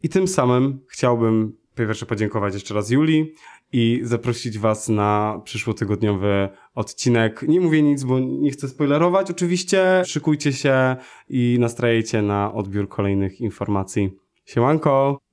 I 0.02 0.08
tym 0.08 0.28
samym 0.28 0.80
chciałbym 0.88 1.56
po 1.74 1.82
pierwsze 1.82 2.06
podziękować 2.06 2.54
jeszcze 2.54 2.74
raz 2.74 2.90
Julii 2.90 3.32
i 3.72 4.00
zaprosić 4.02 4.58
Was 4.58 4.88
na 4.88 5.40
przyszłotygodniowy 5.44 6.48
odcinek. 6.76 7.42
Nie 7.48 7.60
mówię 7.60 7.82
nic, 7.82 8.04
bo 8.04 8.18
nie 8.20 8.50
chcę 8.50 8.68
spoilerować. 8.68 9.30
Oczywiście 9.30 10.02
szykujcie 10.06 10.52
się 10.52 10.96
i 11.28 11.56
nastrajajcie 11.60 12.22
na 12.22 12.52
odbiór 12.52 12.88
kolejnych 12.88 13.40
informacji. 13.40 14.10
Siemanko! 14.44 15.25